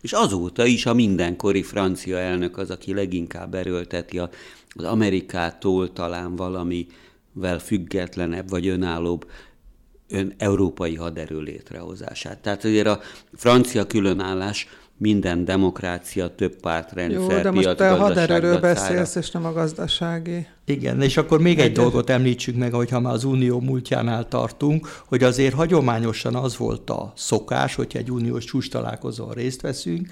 [0.00, 7.58] és azóta is a mindenkori francia elnök az, aki leginkább erőlteti az Amerikától talán valamivel
[7.58, 9.30] függetlenebb vagy önállóbb
[10.08, 12.38] ön európai haderő létrehozását.
[12.38, 13.00] Tehát azért a
[13.34, 19.44] francia különállás minden demokrácia, több pártrendszer, Jó, de most te a haderőről beszélsz, és nem
[19.44, 20.46] a gazdasági.
[20.70, 25.22] Igen, és akkor még egy dolgot említsük meg, hogyha már az unió múltjánál tartunk, hogy
[25.22, 30.08] azért hagyományosan az volt a szokás, hogyha egy uniós csúcs találkozón részt veszünk,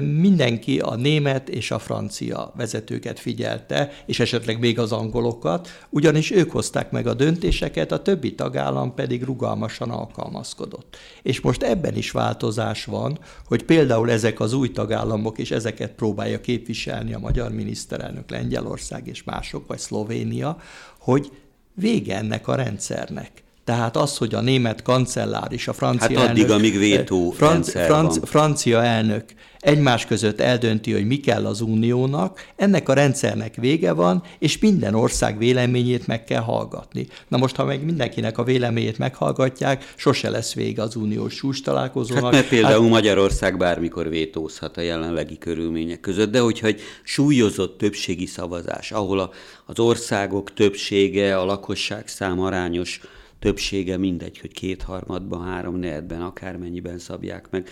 [0.00, 6.50] mindenki a német és a francia vezetőket figyelte, és esetleg még az angolokat, ugyanis ők
[6.50, 10.96] hozták meg a döntéseket, a többi tagállam pedig rugalmasan alkalmazkodott.
[11.22, 16.40] És most ebben is változás van, hogy például ezek az új tagállamok, és ezeket próbálja
[16.40, 20.56] képviselni a magyar miniszterelnök Lengyelország és mások, vagy Szlovénia,
[20.98, 21.32] hogy
[21.74, 23.42] vége ennek a rendszernek.
[23.66, 27.70] Tehát az, hogy a német kancellár és a francia hát addig, elnök, amíg vétó franc,
[27.70, 29.24] franc, francia elnök
[29.58, 34.94] egymás között eldönti, hogy mi kell az uniónak, ennek a rendszernek vége van, és minden
[34.94, 37.06] ország véleményét meg kell hallgatni.
[37.28, 42.22] Na most, ha meg mindenkinek a véleményét meghallgatják, sose lesz vége az uniós csúcs találkozónak.
[42.22, 47.78] Hát mert például hát, Magyarország bármikor vétózhat a jelenlegi körülmények között, de hogyha egy súlyozott
[47.78, 49.30] többségi szavazás, ahol a,
[49.64, 53.00] az országok többsége, a lakosság szám arányos
[53.46, 57.68] többsége mindegy, hogy kétharmadban, három negyedben, akármennyiben szabják meg,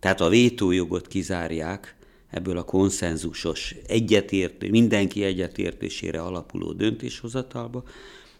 [0.00, 1.96] tehát a vétójogot kizárják
[2.30, 7.82] ebből a konszenzusos, egyetértő, mindenki egyetértésére alapuló döntéshozatalba,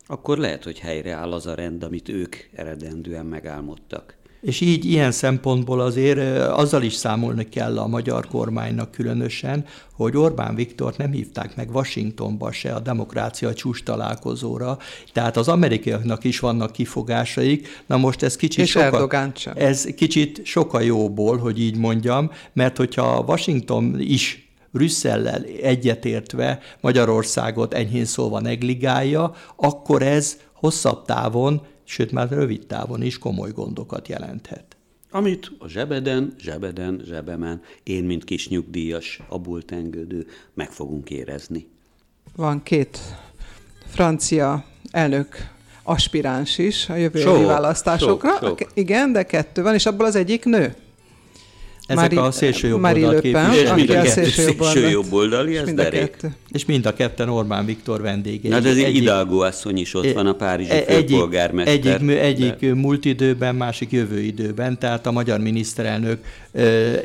[0.07, 4.17] akkor lehet, hogy helyreáll az a rend, amit ők eredendően megálmodtak.
[4.43, 10.55] És így ilyen szempontból azért azzal is számolni kell a magyar kormánynak különösen, hogy Orbán
[10.55, 14.79] Viktort nem hívták meg Washingtonba se a demokrácia csúcs találkozóra,
[15.13, 20.83] tehát az amerikaiaknak is vannak kifogásaik, na most ez kicsit, és soka, ez kicsit sokkal
[20.83, 30.03] jóból, hogy így mondjam, mert hogyha Washington is Brüsszellel egyetértve Magyarországot enyhén szólva negligálja, akkor
[30.03, 34.77] ez hosszabb távon sőt már rövid távon is komoly gondokat jelenthet.
[35.11, 41.67] Amit a zsebeden, zsebeden, zsebemen én, mint kis nyugdíjas, abból tengődő, meg fogunk érezni.
[42.37, 42.99] Van két
[43.87, 45.51] francia elnök
[45.83, 48.31] aspiráns is a jövő sok, választásokra.
[48.41, 48.71] Sok, sok.
[48.75, 50.75] Igen, de kettő van, és abból az egyik nő.
[51.87, 55.73] Ezek Mari, a szélső jobb Mari Löpen, aki a szélső jobb szélső jobb oldali, ez
[55.73, 56.17] derék.
[56.49, 58.51] És mind a ketten Orbán Viktor vendégei.
[58.51, 61.75] Na, de ez egy Hidalgo asszony is ott van, a párizsi e- egyik, főpolgármester.
[61.75, 62.75] Egyik, egyik de...
[62.75, 66.19] múlt időben, másik jövő időben, tehát a magyar miniszterelnök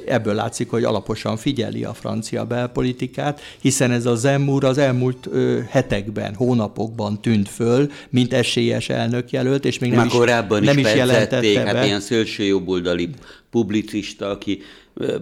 [0.06, 5.30] ebből látszik, hogy alaposan figyeli a francia belpolitikát, hiszen ez a Zemmúr az elmúlt
[5.70, 10.78] hetekben, hónapokban tűnt föl, mint esélyes elnök jelölt, és még nem Már is, korábban nem
[10.78, 11.86] is, is jelentette hát be.
[11.86, 13.10] ilyen szélső jobboldali
[13.50, 14.62] publicista, aki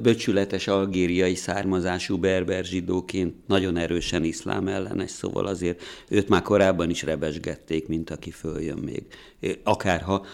[0.02, 7.04] böcsületes algériai származású berber zsidóként nagyon erősen iszlám ellenes, szóval azért őt már korábban is
[7.04, 9.04] rebesgették, mint aki följön még.
[9.64, 10.26] Akárha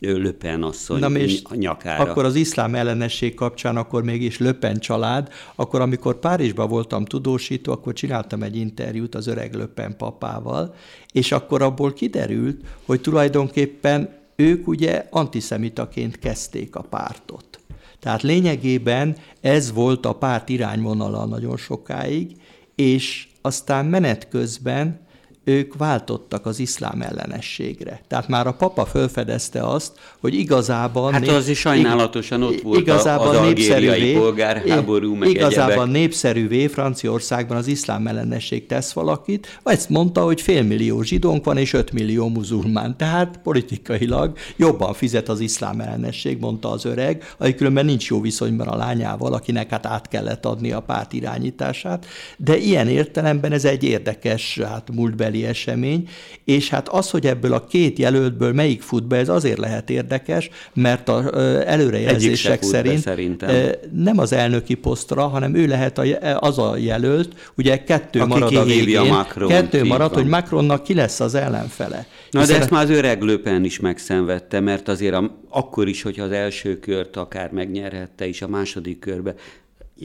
[0.00, 2.10] Löpen asszony Na és nyakára.
[2.10, 7.92] Akkor az iszlám ellenesség kapcsán akkor mégis Löpen család, akkor amikor Párizsban voltam tudósító, akkor
[7.92, 10.74] csináltam egy interjút az öreg Löpen papával,
[11.12, 17.60] és akkor abból kiderült, hogy tulajdonképpen ők ugye antiszemitaként kezdték a pártot.
[18.00, 22.36] Tehát lényegében ez volt a párt irányvonala nagyon sokáig,
[22.74, 25.00] és aztán menet közben
[25.44, 28.00] ők váltottak az iszlám ellenességre.
[28.08, 31.12] Tehát már a papa felfedezte azt, hogy igazában...
[31.12, 35.92] Hát az is sajnálatosan ott volt igazában az algériai polgárháború, meg Igazában egyebek.
[35.92, 41.92] népszerűvé Franciaországban az iszlám ellenesség tesz valakit, ezt mondta, hogy félmillió zsidónk van és öt
[41.92, 42.96] millió muzulmán.
[42.96, 48.68] Tehát politikailag jobban fizet az iszlám ellenesség, mondta az öreg, aki különben nincs jó viszonyban
[48.68, 52.06] a lányával, akinek hát át kellett adni a párt irányítását.
[52.36, 56.08] De ilyen értelemben ez egy érdekes, hát múltbeli beli esemény,
[56.44, 60.50] és hát az, hogy ebből a két jelöltből melyik fut be, ez azért lehet érdekes,
[60.74, 61.34] mert az
[61.66, 63.46] előrejelzések szerint
[63.92, 66.00] nem az elnöki posztra, hanem ő lehet
[66.38, 70.22] az a jelölt, ugye kettő Aki marad a végén, Macron, kettő marad, van.
[70.22, 72.06] hogy Macronnak ki lesz az ellenfele.
[72.30, 72.56] Na Hiszen...
[72.56, 76.30] de ezt már az öreg Löpen is megszenvedte, mert azért a, akkor is, hogyha az
[76.30, 79.34] első kört akár megnyerhette is a második körbe,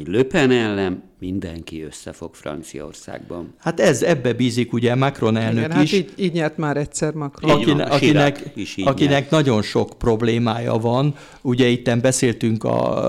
[0.06, 3.54] Löpen ellen mindenki összefog Franciaországban.
[3.58, 5.92] Hát ez ebbe bízik ugye Macron elnök Igen, is.
[5.92, 7.52] Hát így, így nyert már egyszer Macron.
[7.52, 9.32] Aki, van, akinek is így akinek nyert.
[9.32, 11.16] nagyon sok problémája van.
[11.42, 13.06] Ugye itt beszéltünk a,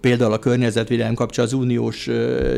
[0.00, 2.08] például a környezetvédelem kapcsán az uniós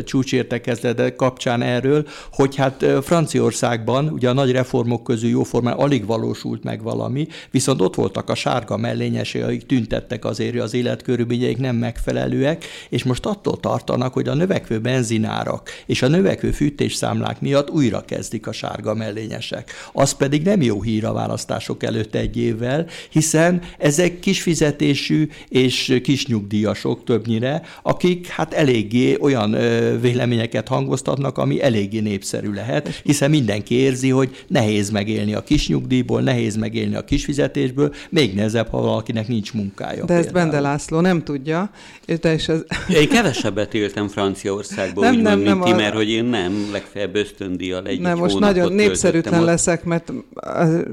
[0.05, 6.83] csúcsértekezlet kapcsán erről, hogy hát Franciaországban ugye a nagy reformok közül jóformán alig valósult meg
[6.83, 12.65] valami, viszont ott voltak a sárga mellényesek, akik tüntettek azért, hogy az életkörülményeik nem megfelelőek,
[12.89, 18.47] és most attól tartanak, hogy a növekvő benzinárak és a növekvő fűtésszámlák miatt újra kezdik
[18.47, 19.71] a sárga mellényesek.
[19.93, 27.05] Az pedig nem jó hír a választások előtt egy évvel, hiszen ezek kisfizetésű és kisnyugdíjasok
[27.05, 29.51] többnyire, akik hát eléggé olyan
[30.01, 36.57] véleményeket hangoztatnak, ami eléggé népszerű lehet, hiszen mindenki érzi, hogy nehéz megélni a kisnyugdíjból, nehéz
[36.57, 40.05] megélni a kisfizetésből, még nehezebb, ha valakinek nincs munkája.
[40.05, 41.71] De ezt Bende László nem tudja.
[42.23, 42.61] És ez...
[42.89, 47.87] Én kevesebbet éltem Franciaországban, országban, nem, nem, nem, ti, mert hogy én nem, legfeljebb ösztöndíjal
[47.87, 49.47] egy Nem, most nagyon népszerűtlen ott.
[49.47, 50.13] leszek, mert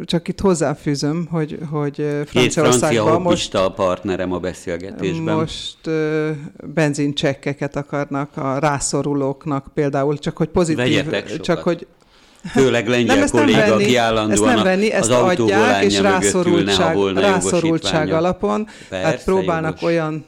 [0.06, 3.56] csak itt hozzáfűzöm, hogy, hogy Franciaországban most...
[3.56, 5.36] a partnerem a beszélgetésben.
[5.36, 6.30] Most uh,
[6.74, 11.06] benzincsekkeket akarnak a rászorulóknak például, csak hogy pozitív...
[11.42, 11.88] Csak hogy
[12.52, 16.98] Főleg lengyel nem, kolléga, nem venni, aki állandóan nem venni, ezt az adják, és rászorultság,
[17.15, 18.68] rászorultság alapon.
[18.89, 19.96] Persze, hát próbálnak jogos.
[19.96, 20.26] olyan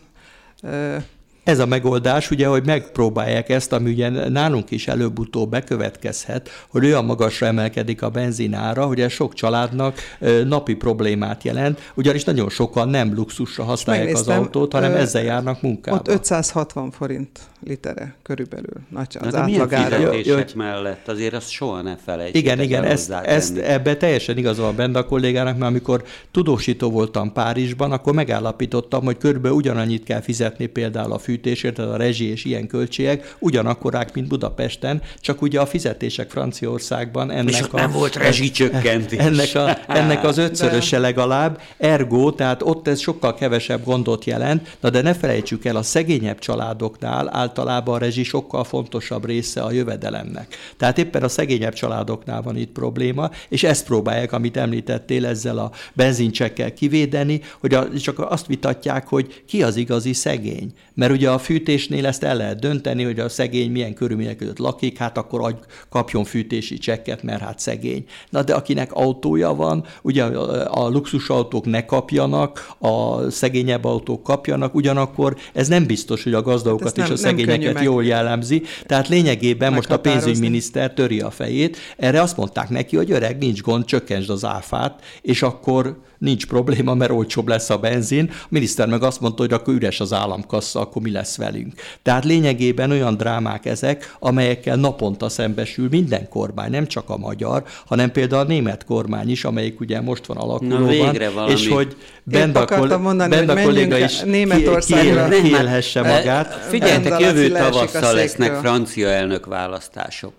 [1.43, 7.05] ez a megoldás, ugye, hogy megpróbálják ezt, ami ugye nálunk is előbb-utóbb bekövetkezhet, hogy olyan
[7.05, 9.99] magasra emelkedik a benzinára, hogy ez sok családnak
[10.45, 15.97] napi problémát jelent, ugyanis nagyon sokan nem luxusra használják az autót, hanem ezzel járnak munkába.
[15.97, 18.73] Ott 560 forint litere körülbelül.
[18.89, 20.11] Nagy az Na, átlagára.
[20.11, 22.43] Milyen mellett azért azt soha ne felejtjék.
[22.43, 27.33] Igen, igen, ezt, ezt ebbe teljesen igazol a benne a kollégának, mert amikor tudósító voltam
[27.33, 32.45] Párizsban, akkor megállapítottam, hogy körülbelül ugyanannyit kell fizetni például a fűtésért, tehát a rezsi és
[32.45, 38.15] ilyen költségek ugyanakkorák, mint Budapesten, csak ugye a fizetések Franciaországban ennek és a, nem volt
[38.15, 39.19] rezsicsökkentés.
[39.31, 44.89] Ennek, a, ennek az ötszöröse legalább, ergo, tehát ott ez sokkal kevesebb gondot jelent, na
[44.89, 50.55] de ne felejtsük el, a szegényebb családoknál általában a rezsi sokkal fontosabb része a jövedelemnek.
[50.77, 55.71] Tehát éppen a szegényebb családoknál van itt probléma, és ezt próbálják, amit említettél, ezzel a
[55.93, 60.71] benzincsekkel kivédeni, hogy a, csak azt vitatják, hogy ki az igazi szegény.
[60.93, 64.97] Mert ugye a fűtésnél ezt el lehet dönteni, hogy a szegény milyen körülmények között lakik,
[64.97, 65.55] hát akkor
[65.89, 68.05] kapjon fűtési csekket, mert hát szegény.
[68.29, 70.23] Na de akinek autója van, ugye
[70.65, 76.87] a luxusautók ne kapjanak, a szegényebb autók kapjanak, ugyanakkor ez nem biztos, hogy a gazdagokat
[76.87, 77.40] hát és nem, a szegényeket
[77.83, 78.61] jól jellemzi.
[78.85, 81.77] Tehát lényegében most a pénzügyminiszter töri a fejét.
[81.97, 86.93] Erre azt mondták neki, hogy öreg, nincs gond, csökkentsd az áfát, és akkor nincs probléma,
[86.93, 88.29] mert olcsóbb lesz a benzin.
[88.31, 91.73] A miniszter meg azt mondta, hogy akkor üres az államkassa, akkor mi lesz velünk.
[92.01, 98.11] Tehát lényegében olyan drámák ezek, amelyekkel naponta szembesül minden kormány, nem csak a magyar, hanem
[98.11, 102.99] például a német kormány is, amelyik ugye most van alakulóban, Na, és hogy Benda, kol-
[103.01, 105.29] mondani, Benda kolléga is Németországra.
[105.29, 106.53] kiélhesse magát.
[106.69, 110.33] Figyeljetek, jövő tavasszal lesznek francia elnök választások.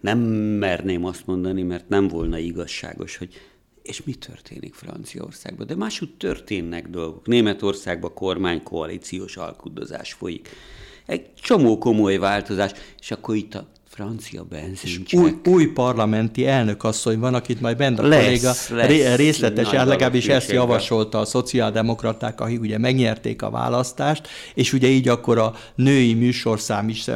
[0.00, 3.40] Nem merném azt mondani, mert nem volna igazságos, hogy
[3.82, 5.66] és mi történik Franciaországban?
[5.66, 7.26] De máshogy történnek dolgok.
[7.26, 10.48] Németországban kormány koalíciós alkudozás folyik.
[11.06, 13.68] Egy csomó komoly változás, és akkor itt a
[14.00, 15.20] francia benzincsek.
[15.20, 20.50] Új, új parlamenti elnökasszony van, akit majd bent a lesz, kolléga lesz, részletes, legalábbis ezt
[20.50, 26.88] javasolta a szociáldemokraták, akik ugye megnyerték a választást, és ugye így akkor a női műsorszám
[26.88, 27.08] is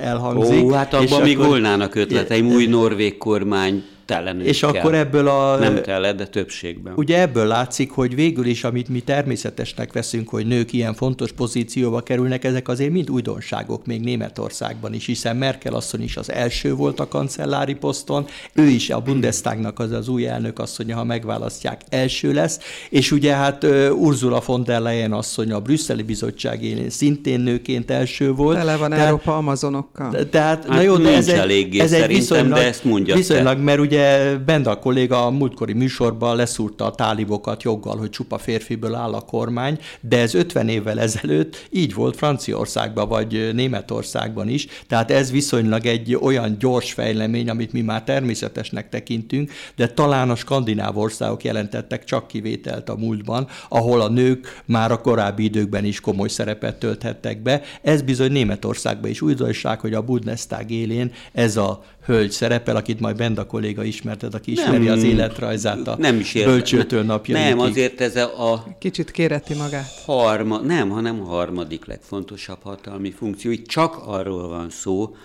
[0.00, 0.64] elhangzik.
[0.64, 4.70] Ó, hát abban még volnának ötleteim, új norvég kormány tele És kell.
[4.70, 5.56] akkor ebből a...
[5.56, 6.92] Nem tele, de többségben.
[6.96, 12.00] Ugye ebből látszik, hogy végül is, amit mi természetesnek veszünk, hogy nők ilyen fontos pozícióba
[12.00, 17.00] kerülnek, ezek azért mind újdonságok még Németországban is, hiszen Merkel asszony is az első volt
[17.00, 22.32] a kancellári poszton, ő is a Bundestagnak az az új elnök asszonya, ha megválasztják, első
[22.32, 22.58] lesz,
[22.90, 28.32] és ugye hát Ursula von der Leyen asszony a brüsszeli bizottság élén szintén nőként első
[28.32, 28.56] volt.
[28.56, 30.10] Tele van tehát, Európa amazonokkal.
[30.10, 33.62] Tehát, hát na jó, de ez egy, ez egy viszonylag, de ezt mondja viszonylag, te.
[33.62, 33.97] mert ugye
[34.44, 39.20] Benda a kolléga a múltkori műsorban leszúrta a tálibokat joggal, hogy csupa férfiből áll a
[39.20, 45.86] kormány, de ez 50 évvel ezelőtt így volt Franciaországban, vagy Németországban is, tehát ez viszonylag
[45.86, 52.04] egy olyan gyors fejlemény, amit mi már természetesnek tekintünk, de talán a skandináv országok jelentettek
[52.04, 57.42] csak kivételt a múltban, ahol a nők már a korábbi időkben is komoly szerepet tölthettek
[57.42, 57.62] be.
[57.82, 63.16] Ez bizony Németországban is újdonság, hogy a Bundestag élén ez a hölgy szerepel, akit majd
[63.16, 67.38] Benda kolléga ismertet, aki ismeri nem, az életrajzát a nem is bölcsőtől napja.
[67.38, 68.66] Nem, azért ez a...
[68.78, 70.02] Kicsit kéreti magát.
[70.04, 73.50] Harma, nem, hanem a harmadik legfontosabb hatalmi funkció.
[73.50, 75.16] Itt csak arról van szó,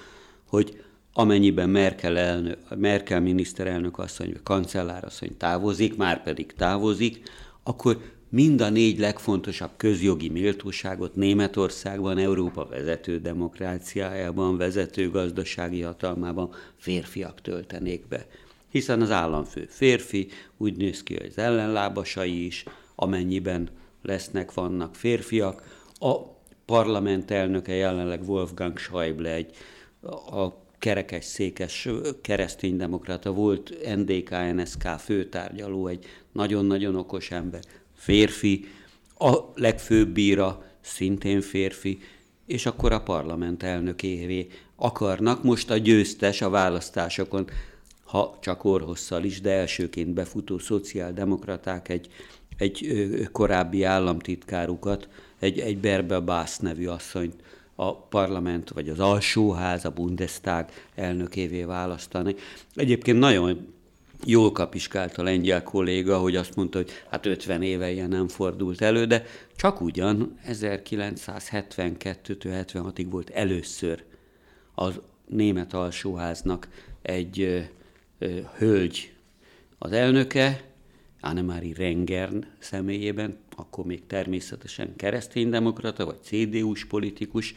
[0.48, 0.82] hogy
[1.14, 7.22] amennyiben Merkel, elnök, Merkel miniszterelnök asszony, vagy kancellár asszony távozik, már pedig távozik,
[7.64, 7.98] akkor
[8.34, 18.08] mind a négy legfontosabb közjogi méltóságot Németországban, Európa vezető demokráciájában, vezető gazdasági hatalmában férfiak töltenék
[18.08, 18.28] be.
[18.70, 20.28] Hiszen az államfő férfi,
[20.58, 22.64] úgy néz ki, hogy az ellenlábasai is,
[22.96, 23.70] amennyiben
[24.02, 25.86] lesznek, vannak férfiak.
[26.00, 26.16] A
[26.66, 29.56] parlament elnöke jelenleg Wolfgang Schäuble egy
[30.32, 30.48] a
[30.80, 31.90] kerekes székes
[32.22, 37.62] kereszténydemokrata volt NDK-NSK főtárgyaló, egy nagyon-nagyon okos ember
[38.04, 38.66] férfi,
[39.18, 42.00] a legfőbb bíra szintén férfi,
[42.46, 45.44] és akkor a parlament elnökévé akarnak.
[45.44, 47.50] Most a győztes a választásokon,
[48.04, 52.08] ha csak orhosszal is, de elsőként befutó szociáldemokraták egy,
[52.58, 52.88] egy
[53.32, 55.08] korábbi államtitkárukat,
[55.40, 57.36] egy, egy Berbe Bász nevű asszonyt
[57.76, 62.36] a parlament, vagy az alsóház, a Bundestag elnökévé választani.
[62.76, 63.74] Egyébként nagyon
[64.26, 68.82] jól kapiskált a lengyel kolléga, hogy azt mondta, hogy hát 50 éve ilyen nem fordult
[68.82, 74.04] elő, de csak ugyan 1972-76-ig volt először
[74.76, 76.68] az német alsóháznak
[77.02, 77.60] egy ö,
[78.20, 79.14] ö, hölgy
[79.78, 80.72] az elnöke,
[81.22, 87.54] Annemarie Rengern személyében, akkor még természetesen kereszténydemokrata, vagy CDU-s politikus,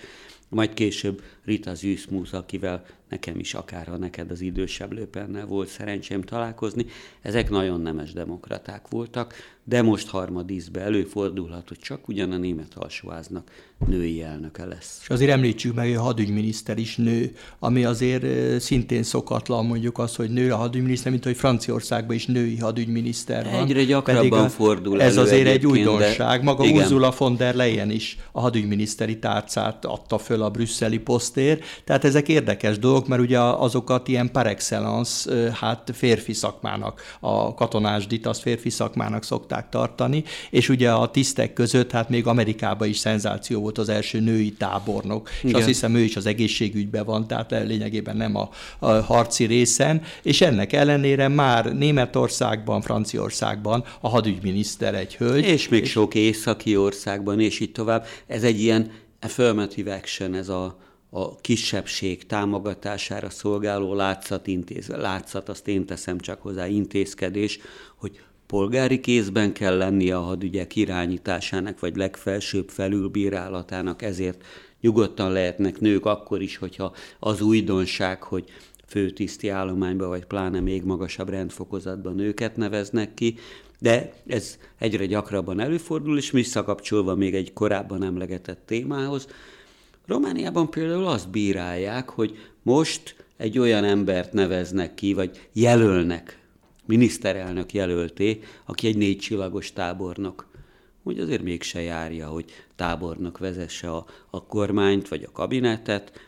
[0.49, 6.23] majd később Rita Züszmusz, akivel nekem is akár ha neked az idősebb lőpennel volt szerencsém
[6.23, 6.87] találkozni,
[7.23, 9.35] ezek nagyon nemes demokraták voltak,
[9.69, 13.51] de most harmadízbe előfordulhat, hogy csak ugyan a német alsóháznak
[13.87, 14.99] női elnöke lesz.
[15.03, 18.25] És azért említsük meg, hogy a hadügyminiszter is nő, ami azért
[18.61, 23.63] szintén szokatlan mondjuk az, hogy nő a hadügyminiszter, mint hogy Franciaországban is női hadügyminiszter van.
[23.63, 26.43] Egyre gyakrabban a, fordul Ez azért egy újdonság.
[26.43, 26.83] Maga igen.
[26.83, 32.29] Ursula von der Leyen is a hadügyminiszteri tárcát adta föl a brüsszeli posztér, tehát ezek
[32.29, 38.71] érdekes dolgok, mert ugye azokat ilyen par excellence, hát férfi szakmának, a katonásdit azt férfi
[38.71, 43.89] szakmának szokták tartani, és ugye a tisztek között, hát még Amerikában is szenzáció volt az
[43.89, 45.51] első női tábornok, Igen.
[45.51, 48.49] és azt hiszem ő is az egészségügyben van, tehát lényegében nem a,
[48.79, 55.45] a harci részen, és ennek ellenére már Németországban, Franciaországban a hadügyminiszter egy hölgy.
[55.45, 58.07] És még és sok északi országban, és így tovább.
[58.27, 58.91] Ez egy ilyen
[59.21, 60.79] affirmative action, ez a,
[61.11, 67.59] a kisebbség támogatására szolgáló látszat, intéz, látszat, azt én teszem csak hozzá, intézkedés,
[67.97, 74.45] hogy polgári kézben kell lennie a hadügyek irányításának, vagy legfelsőbb felülbírálatának, ezért
[74.81, 78.45] nyugodtan lehetnek nők akkor is, hogyha az újdonság, hogy
[78.87, 83.37] főtiszti állományba, vagy pláne még magasabb rendfokozatban nőket neveznek ki,
[83.79, 89.27] de ez egyre gyakrabban előfordul, és visszakapcsolva még egy korábban emlegetett témához,
[90.07, 96.39] Romániában például azt bírálják, hogy most egy olyan embert neveznek ki, vagy jelölnek,
[96.87, 100.47] miniszterelnök jelölté, aki egy négy csillagos tábornok.
[101.03, 106.21] Úgy azért mégse járja, hogy tábornok vezesse a, a kormányt, vagy a kabinetet,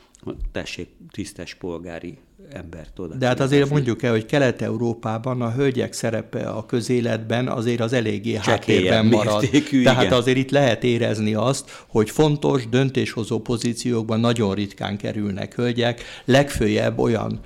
[0.52, 2.18] tessék tisztes polgári
[2.50, 3.14] embert oda.
[3.14, 8.34] De hát azért mondjuk el, hogy Kelet-Európában a hölgyek szerepe a közéletben azért az eléggé
[8.34, 9.40] háttérben marad.
[9.40, 10.18] Mértékű, Tehát igen.
[10.18, 17.40] azért itt lehet érezni azt, hogy fontos döntéshozó pozíciókban nagyon ritkán kerülnek hölgyek, legfőjebb olyan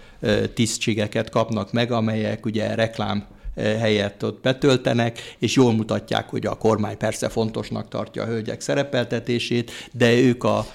[0.55, 3.27] tisztségeket kapnak meg, amelyek ugye reklám
[3.57, 9.71] helyet ott betöltenek, és jól mutatják, hogy a kormány persze fontosnak tartja a hölgyek szerepeltetését,
[9.93, 10.67] de ők a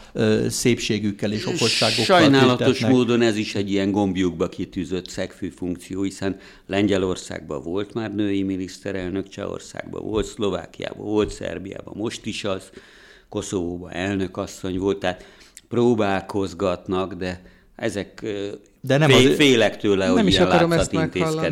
[0.50, 2.92] szépségükkel és okosságokkal Sajnálatos tüntetnek.
[2.92, 9.30] módon ez is egy ilyen gombjukba kitűzött szegfű funkció, hiszen Lengyelországban volt már női miniszterelnök,
[9.30, 12.70] Csehországban volt, Szlovákiában volt, Szerbiában most is az,
[13.30, 15.26] Koszovóban elnökasszony volt, tehát
[15.70, 17.42] próbálkozgatnak, de
[17.76, 18.26] ezek
[18.82, 20.92] de nem az, félek tőle, nem hogy is akarom ezt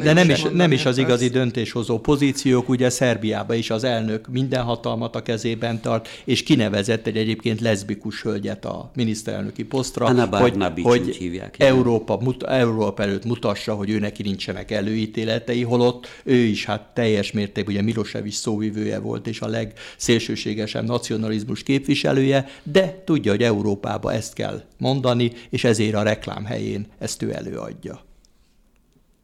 [0.03, 4.63] De nem is, nem is az igazi döntéshozó pozíciók, ugye Szerbiában is az elnök minden
[4.63, 10.81] hatalmat a kezében tart, és kinevezett egy egyébként leszbikus hölgyet a miniszterelnöki posztra, Anna hogy,
[10.81, 16.65] hogy hívják, Európa, mut, Európa előtt mutassa, hogy ő neki nincsenek előítéletei, holott ő is
[16.65, 23.43] hát teljes mértékben, ugye Milosevic szóvivője volt, és a legszélsőségesebb nacionalizmus képviselője, de tudja, hogy
[23.43, 27.99] Európába ezt kell mondani, és ezért a reklám helyén ezt ő előadja.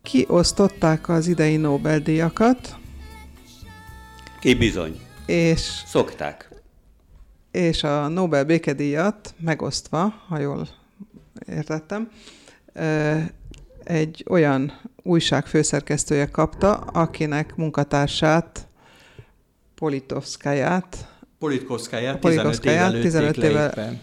[0.02, 2.76] Kiosztották az idei Nobel-díjakat.
[4.40, 5.00] Ki bizony.
[5.26, 5.60] És...
[5.86, 6.50] Szokták.
[7.52, 10.68] És a Nobel békedíjat megosztva, ha jól
[11.48, 12.12] értettem,
[13.84, 18.68] egy olyan újság főszerkesztője kapta, akinek munkatársát,
[19.76, 21.08] Politovszkáját,
[21.40, 24.00] Politkovszkáját 15 évvel 15 évvel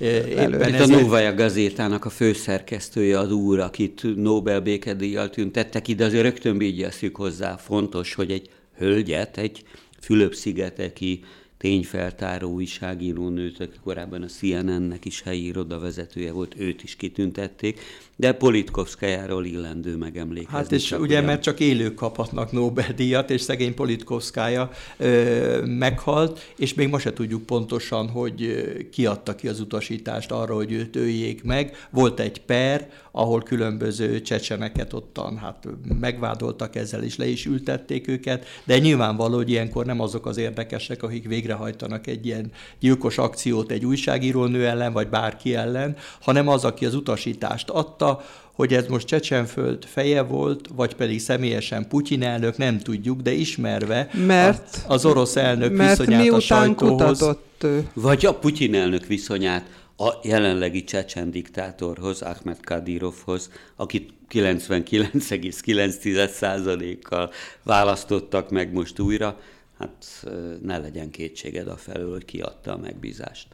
[0.00, 6.22] Éppen Itt a Novaja gazétának a főszerkesztője az úr, akit Nobel békedíjjal tüntettek ide, azért
[6.22, 9.62] rögtön vigyázzuk hozzá, fontos, hogy egy hölgyet, egy
[10.00, 11.24] Fülöp-szigeteki
[11.58, 17.80] tényfeltáró újságíró nőt, aki korábban a CNN-nek is helyi irodavezetője volt, őt is kitüntették,
[18.20, 20.56] de Politkovszkájáról illendő megemlékezni.
[20.56, 21.24] Hát és ugye, olyan.
[21.24, 27.46] mert csak élők kaphatnak Nobel-díjat, és szegény Politkovszkája ö, meghalt, és még ma se tudjuk
[27.46, 31.76] pontosan, hogy kiadta ki az utasítást arra, hogy őt öljék meg.
[31.90, 35.68] Volt egy per, ahol különböző csecseneket ottan hát
[36.00, 41.02] megvádoltak ezzel, és le is ültették őket, de nyilvánvaló, hogy ilyenkor nem azok az érdekesek,
[41.02, 46.86] akik végrehajtanak egy ilyen gyilkos akciót egy újságírónő ellen, vagy bárki ellen, hanem az, aki
[46.86, 48.09] az utasítást adta,
[48.52, 54.08] hogy ez most Csecsenföld feje volt, vagy pedig személyesen Putyin elnök, nem tudjuk, de ismerve
[54.26, 57.18] mert, az orosz elnök mert viszonyát a sajtóhoz.
[57.18, 57.66] Kutatott.
[57.94, 59.64] Vagy a Putyin elnök viszonyát
[59.96, 67.30] a jelenlegi csecsen diktátorhoz, Ahmed Kadirovhoz, akit 99,9%-kal
[67.62, 69.40] választottak meg most újra,
[69.78, 70.26] hát
[70.62, 73.46] ne legyen kétséged a felől, hogy kiadta a megbízást.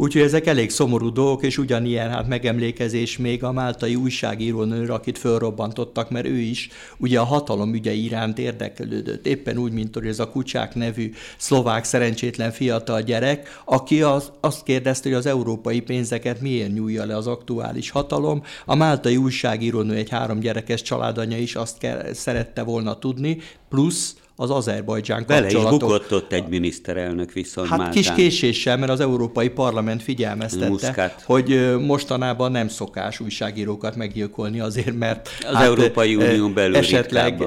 [0.00, 6.10] Úgyhogy ezek elég szomorú dolgok, és ugyanilyen hát megemlékezés még a máltai újságírónőre, akit fölrobbantottak,
[6.10, 6.68] mert ő is
[6.98, 9.26] ugye a hatalom ügyei iránt érdeklődött.
[9.26, 14.62] Éppen úgy, mint hogy ez a Kucsák nevű szlovák szerencsétlen fiatal gyerek, aki az, azt
[14.62, 18.42] kérdezte, hogy az európai pénzeket miért nyújja le az aktuális hatalom.
[18.66, 23.38] A máltai újságírónő egy három gyerekes családanya is azt kell, szerette volna tudni,
[23.68, 25.72] plusz az Azerbajdzsán kapcsolatok.
[25.72, 27.96] Is bukott ott egy miniszterelnök viszont Hát Máltán.
[27.96, 31.22] kis késéssel, mert az Európai Parlament figyelmeztette, Muszkát.
[31.26, 37.42] hogy mostanában nem szokás újságírókat meggyilkolni azért, mert az hát, Európai Unión belül esetleg,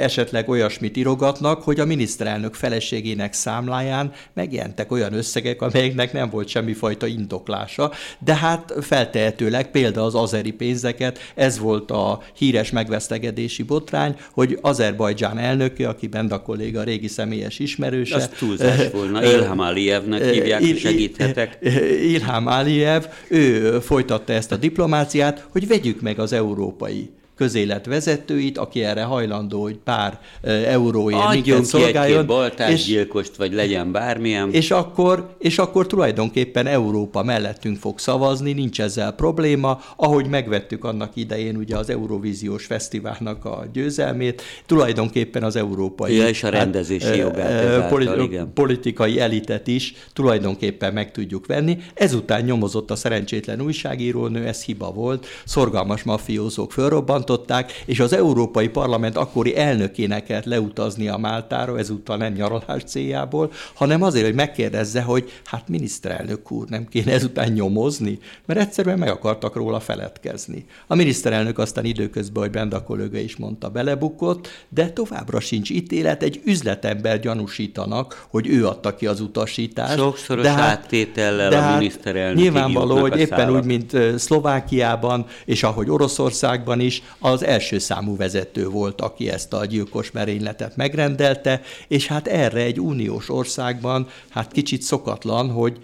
[0.00, 7.06] esetleg olyasmit irogatnak, hogy a miniszterelnök feleségének számláján megjelentek olyan összegek, amelyeknek nem volt semmifajta
[7.06, 14.58] indoklása, de hát feltehetőleg például az azeri pénzeket, ez volt a híres megvesztegedési botrány, hogy
[14.60, 18.14] Azerbajdzsán elnöke, akiben a kolléga régi személyes ismerőse.
[18.16, 19.24] Az túlzás volna.
[19.24, 21.58] Ilham Aliyevnek hívják, Il- segíthetek.
[22.02, 28.84] Ilham Aliyev, ő folytatta ezt a diplomáciát, hogy vegyük meg az európai közélet vezetőit, aki
[28.84, 32.28] erre hajlandó, hogy pár euróért Adjon minket szolgáljon.
[32.28, 34.52] Adjon és gyilkost, vagy legyen bármilyen.
[34.52, 41.10] És akkor, és akkor tulajdonképpen Európa mellettünk fog szavazni, nincs ezzel probléma, ahogy megvettük annak
[41.14, 46.16] idején ugye az Eurovíziós Fesztiválnak a győzelmét, tulajdonképpen az európai...
[46.16, 48.52] Ja, és a rendezési hát, jogát ezáltal, politi- igen.
[48.54, 51.78] politikai elitet is tulajdonképpen meg tudjuk venni.
[51.94, 58.68] Ezután nyomozott a szerencsétlen újságírónő, ez hiba volt, szorgalmas mafiózók fölrobbant, kibontották, és az Európai
[58.68, 65.02] Parlament akkori elnökének kellett leutazni a Máltára, ezúttal nem nyaralás céljából, hanem azért, hogy megkérdezze,
[65.02, 70.64] hogy hát miniszterelnök úr, nem kéne ezután nyomozni, mert egyszerűen meg akartak róla feledkezni.
[70.86, 76.40] A miniszterelnök aztán időközben, hogy Benda kolléga is mondta, belebukott, de továbbra sincs ítélet, egy
[76.44, 79.98] üzletember gyanúsítanak, hogy ő adta ki az utasítást.
[79.98, 82.42] Sokszoros de hát, áttétellel de a hát miniszterelnök.
[82.42, 89.00] Nyilvánvaló, hogy éppen úgy, mint Szlovákiában, és ahogy Oroszországban is, az első számú vezető volt,
[89.00, 95.50] aki ezt a gyilkos merényletet megrendelte, és hát erre egy uniós országban hát kicsit szokatlan,
[95.50, 95.78] hogy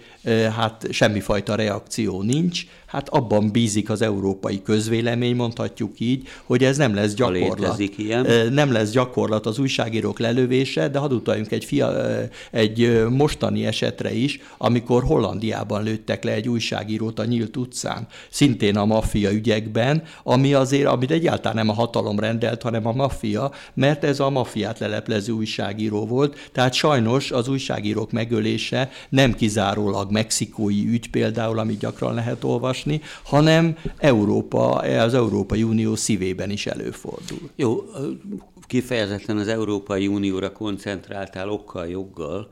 [0.55, 6.95] hát semmifajta reakció nincs, hát abban bízik az európai közvélemény, mondhatjuk így, hogy ez nem
[6.95, 7.79] lesz gyakorlat.
[7.79, 8.53] ilyen.
[8.53, 12.17] Nem lesz gyakorlat az újságírók lelövése, de hadd utaljunk egy, fia,
[12.51, 18.85] egy mostani esetre is, amikor Hollandiában lőttek le egy újságírót a nyílt utcán, szintén a
[18.85, 24.19] maffia ügyekben, ami azért, amit egyáltalán nem a hatalom rendelt, hanem a maffia, mert ez
[24.19, 31.59] a maffiát leleplező újságíró volt, tehát sajnos az újságírók megölése nem kizárólag mexikói ügy például,
[31.59, 32.81] amit gyakran lehet olvasni,
[33.23, 37.49] hanem Európa, az Európai Unió szívében is előfordul.
[37.55, 37.83] Jó,
[38.67, 42.49] kifejezetten az Európai Unióra koncentráltál okkal, joggal,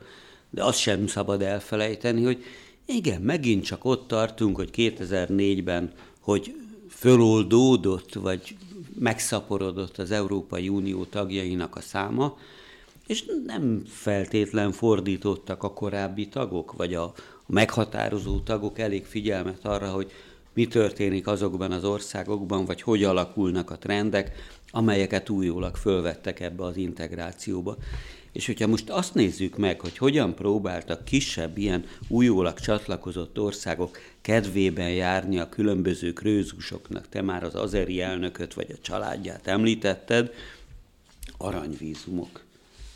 [0.50, 2.44] de azt sem szabad elfelejteni, hogy
[2.86, 6.54] igen, megint csak ott tartunk, hogy 2004-ben, hogy
[6.88, 8.56] föloldódott, vagy
[8.98, 12.38] megszaporodott az Európai Unió tagjainak a száma,
[13.06, 17.12] és nem feltétlen fordítottak a korábbi tagok, vagy a
[17.52, 20.10] meghatározó tagok elég figyelmet arra, hogy
[20.54, 24.32] mi történik azokban az országokban, vagy hogy alakulnak a trendek,
[24.70, 27.76] amelyeket újólag fölvettek ebbe az integrációba.
[28.32, 34.90] És hogyha most azt nézzük meg, hogy hogyan próbáltak kisebb ilyen újólag csatlakozott országok kedvében
[34.90, 40.34] járni a különböző krőzusoknak, te már az azeri elnököt vagy a családját említetted,
[41.36, 42.40] aranyvízumok.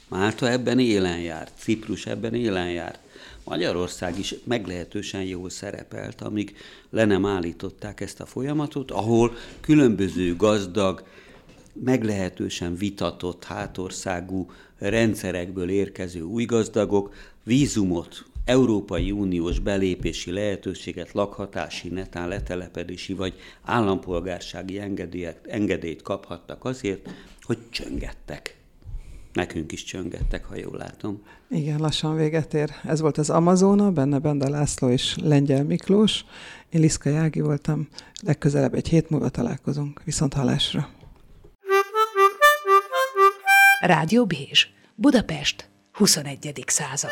[0.09, 3.05] Málta ebben élen járt, Ciprus ebben élen járt.
[3.49, 6.57] Magyarország is meglehetősen jól szerepelt, amíg
[6.91, 11.05] le nem állították ezt a folyamatot, ahol különböző gazdag,
[11.73, 23.13] meglehetősen vitatott hátországú rendszerekből érkező új gazdagok vízumot, Európai Uniós belépési lehetőséget, lakhatási, netán letelepedési
[23.13, 24.81] vagy állampolgársági
[25.43, 27.11] engedélyt kaphattak azért,
[27.43, 28.57] hogy csöngettek.
[29.37, 31.23] Nekünk is csöngettek, ha jól látom.
[31.51, 32.71] Igen, lassan véget ér.
[32.85, 36.25] Ez volt az Amazona, benne Benda László és Lengyel Miklós.
[36.69, 37.89] Én Liszka Jági voltam.
[38.23, 40.03] Legközelebb egy hét múlva találkozunk.
[40.05, 40.89] Viszont halásra.
[43.81, 46.65] Rádió Bézs, Budapest, 21.
[46.67, 47.11] század.